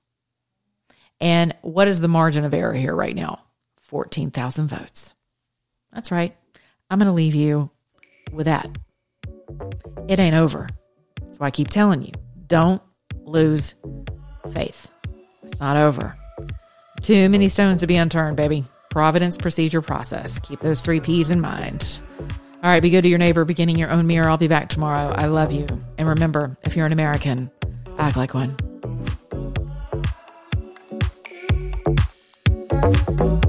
And 1.19 1.53
what 1.61 1.89
is 1.89 1.99
the 1.99 2.07
margin 2.07 2.45
of 2.45 2.53
error 2.53 2.73
here 2.73 2.95
right 2.95 3.13
now? 3.13 3.41
14,000 3.81 4.69
votes. 4.69 5.13
That's 5.91 6.09
right. 6.09 6.37
I'm 6.89 6.99
going 6.99 7.07
to 7.07 7.13
leave 7.13 7.35
you 7.35 7.69
with 8.31 8.45
that. 8.45 8.77
It 10.07 10.19
ain't 10.19 10.37
over. 10.37 10.69
That's 11.21 11.37
why 11.37 11.47
I 11.47 11.51
keep 11.51 11.67
telling 11.67 12.01
you 12.01 12.13
don't 12.47 12.81
lose 13.25 13.75
faith. 14.53 14.89
It's 15.43 15.59
not 15.59 15.75
over. 15.75 16.15
Too 17.01 17.27
many 17.27 17.49
stones 17.49 17.81
to 17.81 17.87
be 17.87 17.97
unturned, 17.97 18.37
baby. 18.37 18.63
Providence, 18.89 19.35
procedure, 19.35 19.81
process. 19.81 20.39
Keep 20.39 20.61
those 20.61 20.81
three 20.81 21.01
P's 21.01 21.29
in 21.29 21.41
mind. 21.41 21.99
All 22.63 22.69
right, 22.69 22.81
be 22.81 22.89
good 22.89 23.01
to 23.01 23.09
your 23.09 23.19
neighbor, 23.19 23.43
beginning 23.43 23.77
your 23.77 23.89
own 23.89 24.07
mirror. 24.07 24.29
I'll 24.29 24.37
be 24.37 24.47
back 24.47 24.69
tomorrow. 24.69 25.13
I 25.13 25.25
love 25.25 25.51
you. 25.51 25.67
And 25.97 26.07
remember, 26.07 26.57
if 26.63 26.77
you're 26.77 26.85
an 26.85 26.93
American, 26.93 27.51
act 27.97 28.15
like 28.15 28.33
one. 28.33 28.55
Boom. 32.81 33.48